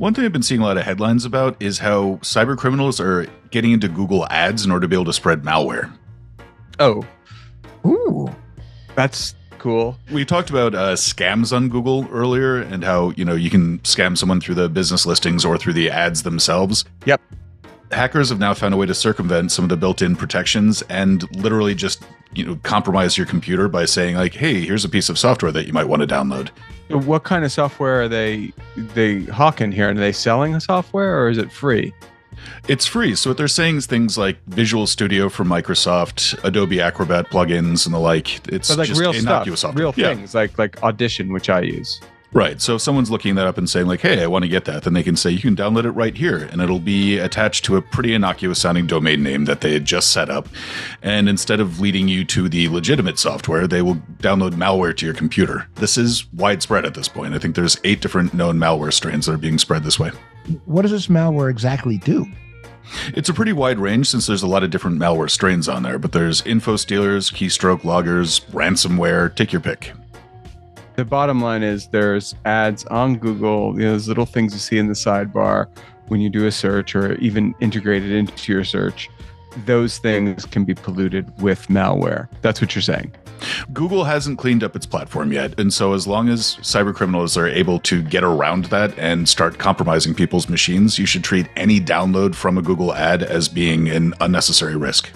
One 0.01 0.15
thing 0.15 0.25
I've 0.25 0.33
been 0.33 0.43
seeing 0.43 0.63
a 0.63 0.65
lot 0.65 0.79
of 0.79 0.85
headlines 0.85 1.27
about 1.27 1.63
is 1.63 1.81
how 1.81 2.19
cyber 2.23 2.57
criminals 2.57 3.01
are 3.01 3.27
getting 3.51 3.73
into 3.73 3.87
Google 3.87 4.27
Ads 4.31 4.65
in 4.65 4.71
order 4.71 4.85
to 4.85 4.89
be 4.89 4.97
able 4.97 5.05
to 5.05 5.13
spread 5.13 5.43
malware. 5.43 5.93
Oh, 6.79 7.05
Ooh. 7.85 8.35
that's 8.95 9.35
cool. 9.59 9.99
We 10.11 10.25
talked 10.25 10.49
about 10.49 10.75
uh, 10.75 10.95
scams 10.95 11.55
on 11.55 11.69
Google 11.69 12.09
earlier 12.11 12.63
and 12.63 12.83
how 12.83 13.11
you 13.11 13.27
know 13.27 13.35
you 13.35 13.51
can 13.51 13.79
scam 13.81 14.17
someone 14.17 14.41
through 14.41 14.55
the 14.55 14.71
business 14.71 15.05
listings 15.05 15.45
or 15.45 15.59
through 15.59 15.75
the 15.75 15.91
ads 15.91 16.23
themselves. 16.23 16.87
Yep. 17.05 17.21
Hackers 17.93 18.29
have 18.31 18.39
now 18.39 18.55
found 18.55 18.75
a 18.75 18.77
way 18.77 18.87
to 18.87 18.95
circumvent 18.95 19.53
some 19.53 19.65
of 19.65 19.69
the 19.69 19.77
built-in 19.77 20.17
protections 20.17 20.83
and 20.89 21.25
literally 21.37 21.75
just 21.75 22.05
you 22.33 22.45
know 22.45 22.57
compromise 22.63 23.17
your 23.19 23.27
computer 23.27 23.69
by 23.69 23.85
saying 23.85 24.17
like, 24.17 24.35
"Hey, 24.35 24.61
here's 24.61 24.85
a 24.85 24.89
piece 24.89 25.09
of 25.09 25.19
software 25.19 25.51
that 25.53 25.67
you 25.67 25.73
might 25.73 25.89
want 25.89 26.01
to 26.03 26.07
download." 26.07 26.49
What 26.89 27.23
kind 27.25 27.45
of 27.45 27.53
software 27.53 28.03
are 28.03 28.09
they 28.09 28.53
they 28.77 29.25
hawking 29.25 29.73
here? 29.73 29.91
Are 29.91 29.95
they 29.95 30.13
selling 30.13 30.55
a 30.55 30.61
software 30.61 31.21
or 31.23 31.29
is 31.31 31.39
it 31.39 31.53
free? 31.53 31.93
It's 32.69 32.87
free. 32.87 33.15
So 33.17 33.31
what 33.31 33.37
they're 33.37 33.49
saying 33.49 33.77
is 33.77 33.87
things 33.87 34.17
like 34.17 34.39
Visual 34.47 34.87
Studio 34.87 35.29
from 35.29 35.49
Microsoft, 35.49 36.43
Adobe 36.43 36.81
Acrobat 36.81 37.29
plugins, 37.31 37.85
and 37.85 37.95
the 37.95 37.99
like. 37.99 38.47
It's 38.49 38.69
But 38.71 38.79
like 38.79 38.89
just 38.89 39.01
real 39.01 39.13
stuff, 39.13 39.23
innocuous 39.25 39.61
software. 39.61 39.85
real 39.87 39.95
Yeah. 39.97 40.15
things 40.15 40.35
like 40.35 40.59
like 40.59 40.83
Audition, 40.83 41.33
which 41.33 41.51
I 41.51 41.61
use. 41.61 42.01
Right. 42.33 42.61
So 42.61 42.77
if 42.77 42.83
someone's 42.83 43.11
looking 43.11 43.35
that 43.35 43.49
up 43.49 43.59
and 43.59 43.69
saying 43.69 43.89
like, 43.89 44.03
"Hey, 44.03 44.23
I 44.23 44.29
want 44.29 44.45
to 44.45 44.49
get 44.49 44.65
that," 44.67 44.85
then 44.85 44.93
they 44.93 45.03
can 45.03 45.17
say 45.17 45.31
you 45.31 45.41
can 45.41 45.57
download 45.57 45.85
it 45.85 45.91
right 45.91 46.17
here, 46.17 46.49
and 46.53 46.61
it'll 46.61 46.79
be 46.79 47.19
attached 47.19 47.65
to 47.65 47.77
a 47.77 47.83
pretty 47.83 48.15
innocuous 48.15 48.61
sounding 48.61 48.87
domain 48.87 49.23
name 49.23 49.47
that 49.47 49.63
they 49.63 49.73
had 49.73 49.85
just 49.85 50.13
set 50.13 50.31
up. 50.31 50.49
And 51.03 51.29
instead 51.29 51.59
of 51.59 51.81
leading 51.81 52.07
you 52.07 52.25
to 52.27 52.49
the 52.49 52.69
legitimate 52.69 53.19
software, 53.19 53.67
they 53.67 53.83
will 53.83 53.97
download 54.19 54.53
malware 54.53 54.97
to 54.97 55.07
your 55.07 55.15
computer. 55.15 55.67
This 55.75 55.99
is 55.99 56.25
widespread 56.33 56.85
at 56.85 56.95
this 56.95 57.09
point. 57.09 57.35
I 57.35 57.39
think 57.39 57.57
there's 57.57 57.79
eight 57.83 58.01
different 58.01 58.33
known 58.33 58.59
malware 58.59 58.93
strains 58.93 59.27
that 59.27 59.33
are 59.33 59.39
being 59.39 59.59
spread 59.59 59.83
this 59.83 59.99
way. 59.99 60.13
What 60.67 60.83
does 60.83 60.93
this 60.93 61.09
malware 61.09 61.51
exactly 61.51 61.99
do? 61.99 62.27
It's 63.09 63.29
a 63.29 63.35
pretty 63.35 63.53
wide 63.53 63.79
range 63.79 64.09
since 64.09 64.27
there's 64.27 64.43
a 64.43 64.49
lot 64.49 64.63
of 64.63 64.71
different 64.71 64.99
malware 64.99 65.31
strains 65.31 65.69
on 65.69 65.83
there, 65.83 65.99
but 65.99 66.13
there's 66.13 66.43
info 66.43 66.77
stealers, 66.77 67.31
keystroke 67.31 67.85
loggers, 67.85 68.41
ransomware, 68.53 69.35
take 69.35 69.53
your 69.53 69.61
pick. 69.61 69.93
The 71.01 71.07
bottom 71.07 71.41
line 71.41 71.63
is 71.63 71.87
there's 71.87 72.35
ads 72.45 72.85
on 72.85 73.17
Google, 73.17 73.73
you 73.75 73.87
know, 73.87 73.93
those 73.93 74.07
little 74.07 74.27
things 74.27 74.53
you 74.53 74.59
see 74.59 74.77
in 74.77 74.87
the 74.87 74.93
sidebar 74.93 75.67
when 76.09 76.21
you 76.21 76.29
do 76.29 76.47
a 76.47 76.53
search 76.53 76.95
or 76.95 77.15
even 77.15 77.55
integrated 77.59 78.13
into 78.13 78.53
your 78.53 78.65
search. 78.65 79.09
Those 79.65 79.97
things 79.97 80.45
can 80.45 80.67
be 80.67 80.75
polluted 80.75 81.33
with 81.41 81.69
malware. 81.69 82.29
That's 82.43 82.61
what 82.61 82.75
you're 82.75 82.83
saying. 82.83 83.15
Google 83.73 84.05
hasn't 84.05 84.37
cleaned 84.39 84.63
up 84.63 84.77
its 84.77 84.85
platform 84.85 85.33
yet, 85.33 85.59
and 85.59 85.73
so 85.73 85.95
as 85.95 86.07
long 86.07 86.29
as 86.29 86.57
cyber 86.57 86.95
criminals 86.95 87.35
are 87.35 87.49
able 87.49 87.79
to 87.79 88.03
get 88.03 88.23
around 88.23 88.67
that 88.67 88.93
and 88.99 89.27
start 89.27 89.57
compromising 89.57 90.15
people's 90.15 90.51
machines, 90.51 90.99
you 90.99 91.07
should 91.07 91.25
treat 91.25 91.49
any 91.57 91.81
download 91.81 92.35
from 92.35 92.59
a 92.59 92.63
Google 92.63 92.93
ad 92.93 93.23
as 93.23 93.49
being 93.49 93.89
an 93.89 94.13
unnecessary 94.21 94.77
risk. 94.77 95.11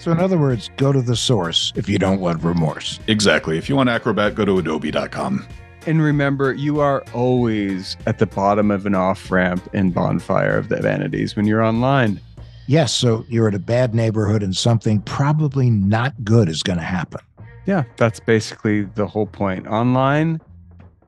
So, 0.00 0.10
in 0.10 0.18
other 0.18 0.38
words, 0.38 0.70
go 0.78 0.92
to 0.92 1.02
the 1.02 1.14
source 1.14 1.74
if 1.76 1.86
you 1.86 1.98
don't 1.98 2.20
want 2.20 2.42
remorse. 2.42 2.98
Exactly. 3.06 3.58
If 3.58 3.68
you 3.68 3.76
want 3.76 3.90
Acrobat, 3.90 4.34
go 4.34 4.46
to 4.46 4.58
adobe.com. 4.58 5.46
And 5.86 6.00
remember, 6.00 6.54
you 6.54 6.80
are 6.80 7.04
always 7.12 7.98
at 8.06 8.18
the 8.18 8.24
bottom 8.24 8.70
of 8.70 8.86
an 8.86 8.94
off 8.94 9.30
ramp 9.30 9.68
in 9.74 9.90
Bonfire 9.90 10.56
of 10.56 10.70
the 10.70 10.80
Vanities 10.80 11.36
when 11.36 11.46
you're 11.46 11.62
online. 11.62 12.18
Yes, 12.66 12.94
so 12.94 13.26
you're 13.28 13.48
at 13.48 13.54
a 13.54 13.58
bad 13.58 13.94
neighborhood 13.94 14.42
and 14.42 14.56
something 14.56 15.02
probably 15.02 15.68
not 15.68 16.14
good 16.24 16.48
is 16.48 16.62
going 16.62 16.78
to 16.78 16.84
happen. 16.84 17.20
Yeah, 17.66 17.84
that's 17.98 18.20
basically 18.20 18.82
the 18.82 19.06
whole 19.06 19.26
point. 19.26 19.66
Online 19.66 20.40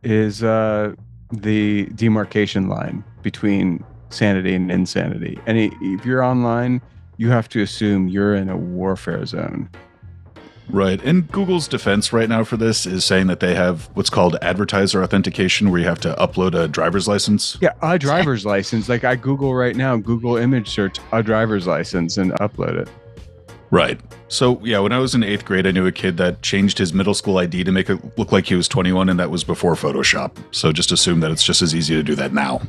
is 0.02 0.42
uh, 0.42 0.94
the 1.32 1.86
demarcation 1.94 2.68
line 2.68 3.02
between 3.22 3.82
sanity 4.10 4.54
and 4.54 4.70
insanity. 4.70 5.38
And 5.46 5.56
if 5.58 6.04
you're 6.04 6.22
online, 6.22 6.82
you 7.22 7.30
have 7.30 7.48
to 7.48 7.62
assume 7.62 8.08
you're 8.08 8.34
in 8.34 8.48
a 8.48 8.56
warfare 8.56 9.24
zone. 9.24 9.70
Right. 10.68 11.00
And 11.04 11.30
Google's 11.30 11.68
defense 11.68 12.12
right 12.12 12.28
now 12.28 12.42
for 12.42 12.56
this 12.56 12.84
is 12.84 13.04
saying 13.04 13.28
that 13.28 13.38
they 13.38 13.54
have 13.54 13.88
what's 13.94 14.10
called 14.10 14.36
advertiser 14.42 15.04
authentication, 15.04 15.70
where 15.70 15.78
you 15.78 15.86
have 15.86 16.00
to 16.00 16.14
upload 16.16 16.60
a 16.60 16.66
driver's 16.66 17.06
license. 17.06 17.58
Yeah, 17.60 17.74
a 17.80 17.96
driver's 17.96 18.44
license. 18.44 18.88
Like 18.88 19.04
I 19.04 19.14
Google 19.14 19.54
right 19.54 19.76
now, 19.76 19.96
Google 19.96 20.36
image 20.36 20.68
search 20.68 20.98
a 21.12 21.22
driver's 21.22 21.68
license 21.68 22.16
and 22.16 22.32
upload 22.32 22.76
it. 22.76 22.88
Right. 23.70 24.00
So, 24.26 24.60
yeah, 24.64 24.80
when 24.80 24.90
I 24.90 24.98
was 24.98 25.14
in 25.14 25.22
eighth 25.22 25.44
grade, 25.44 25.66
I 25.66 25.70
knew 25.70 25.86
a 25.86 25.92
kid 25.92 26.16
that 26.16 26.42
changed 26.42 26.76
his 26.76 26.92
middle 26.92 27.14
school 27.14 27.38
ID 27.38 27.62
to 27.62 27.70
make 27.70 27.88
it 27.88 28.18
look 28.18 28.32
like 28.32 28.46
he 28.46 28.56
was 28.56 28.66
21, 28.66 29.08
and 29.08 29.20
that 29.20 29.30
was 29.30 29.44
before 29.44 29.74
Photoshop. 29.74 30.32
So 30.50 30.72
just 30.72 30.90
assume 30.90 31.20
that 31.20 31.30
it's 31.30 31.44
just 31.44 31.62
as 31.62 31.72
easy 31.72 31.94
to 31.94 32.02
do 32.02 32.16
that 32.16 32.32
now. 32.32 32.62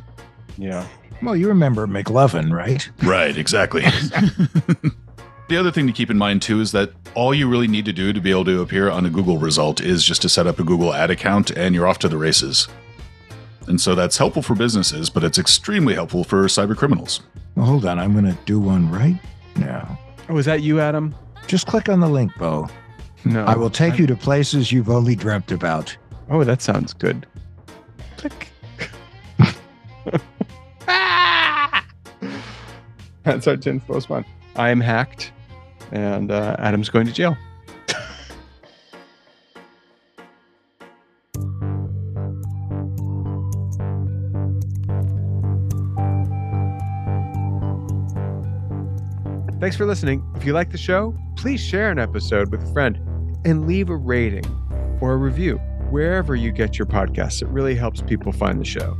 Yeah. 0.56 0.86
Well, 1.22 1.36
you 1.36 1.48
remember 1.48 1.86
McLovin, 1.86 2.52
right? 2.52 2.88
Right, 3.02 3.36
exactly. 3.36 3.82
the 5.48 5.56
other 5.56 5.70
thing 5.70 5.86
to 5.86 5.92
keep 5.92 6.10
in 6.10 6.18
mind, 6.18 6.42
too, 6.42 6.60
is 6.60 6.72
that 6.72 6.90
all 7.14 7.34
you 7.34 7.48
really 7.48 7.68
need 7.68 7.84
to 7.86 7.92
do 7.92 8.12
to 8.12 8.20
be 8.20 8.30
able 8.30 8.44
to 8.46 8.60
appear 8.60 8.90
on 8.90 9.06
a 9.06 9.10
Google 9.10 9.38
result 9.38 9.80
is 9.80 10.04
just 10.04 10.22
to 10.22 10.28
set 10.28 10.46
up 10.46 10.58
a 10.58 10.64
Google 10.64 10.92
ad 10.92 11.10
account, 11.10 11.50
and 11.50 11.74
you're 11.74 11.86
off 11.86 11.98
to 12.00 12.08
the 12.08 12.18
races. 12.18 12.68
And 13.66 13.80
so 13.80 13.94
that's 13.94 14.18
helpful 14.18 14.42
for 14.42 14.54
businesses, 14.54 15.08
but 15.08 15.24
it's 15.24 15.38
extremely 15.38 15.94
helpful 15.94 16.24
for 16.24 16.44
cyber 16.44 16.76
criminals. 16.76 17.22
Well, 17.54 17.66
hold 17.66 17.86
on. 17.86 17.98
I'm 17.98 18.12
going 18.12 18.26
to 18.26 18.38
do 18.44 18.60
one 18.60 18.90
right 18.90 19.18
now. 19.56 19.98
Oh, 20.28 20.36
is 20.36 20.46
that 20.46 20.62
you, 20.62 20.80
Adam? 20.80 21.14
Just 21.46 21.66
click 21.66 21.88
on 21.88 22.00
the 22.00 22.08
link, 22.08 22.36
Beau. 22.36 22.68
No. 23.24 23.44
I 23.44 23.56
will 23.56 23.70
take 23.70 23.98
you 23.98 24.06
to 24.06 24.16
places 24.16 24.70
you've 24.70 24.90
only 24.90 25.16
dreamt 25.16 25.50
about. 25.50 25.96
Oh, 26.28 26.44
that 26.44 26.60
sounds 26.60 26.92
good. 26.92 27.26
Click. 28.16 28.48
That's 33.24 33.46
our 33.46 33.56
10th 33.56 33.86
postman. 33.86 34.24
I 34.56 34.70
am 34.70 34.80
hacked, 34.80 35.32
and 35.90 36.30
uh, 36.30 36.56
Adam's 36.58 36.90
going 36.90 37.06
to 37.06 37.12
jail. 37.12 37.36
Thanks 49.58 49.76
for 49.76 49.86
listening. 49.86 50.22
If 50.36 50.44
you 50.44 50.52
like 50.52 50.70
the 50.70 50.78
show, 50.78 51.16
please 51.36 51.60
share 51.60 51.90
an 51.90 51.98
episode 51.98 52.50
with 52.50 52.62
a 52.62 52.72
friend 52.74 52.98
and 53.46 53.66
leave 53.66 53.88
a 53.88 53.96
rating 53.96 54.44
or 55.00 55.14
a 55.14 55.16
review 55.16 55.56
wherever 55.90 56.34
you 56.34 56.52
get 56.52 56.78
your 56.78 56.86
podcasts. 56.86 57.40
It 57.40 57.48
really 57.48 57.74
helps 57.74 58.02
people 58.02 58.32
find 58.32 58.60
the 58.60 58.64
show. 58.64 58.98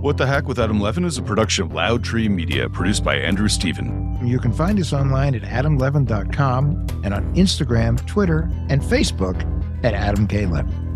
What 0.00 0.16
the 0.16 0.26
Hack 0.26 0.48
with 0.48 0.58
Adam 0.58 0.80
Levin 0.80 1.04
is 1.04 1.18
a 1.18 1.22
production 1.22 1.66
of 1.66 1.74
Loud 1.74 2.02
Tree 2.02 2.26
Media, 2.26 2.70
produced 2.70 3.04
by 3.04 3.16
Andrew 3.16 3.48
Stephen. 3.48 4.18
You 4.26 4.38
can 4.38 4.50
find 4.50 4.80
us 4.80 4.94
online 4.94 5.34
at 5.34 5.42
adamlevin.com 5.42 6.86
and 7.04 7.12
on 7.12 7.34
Instagram, 7.34 8.06
Twitter, 8.06 8.48
and 8.70 8.80
Facebook 8.80 9.44
at 9.84 9.92
Adam 9.92 10.26
K. 10.26 10.46
Levin. 10.46 10.89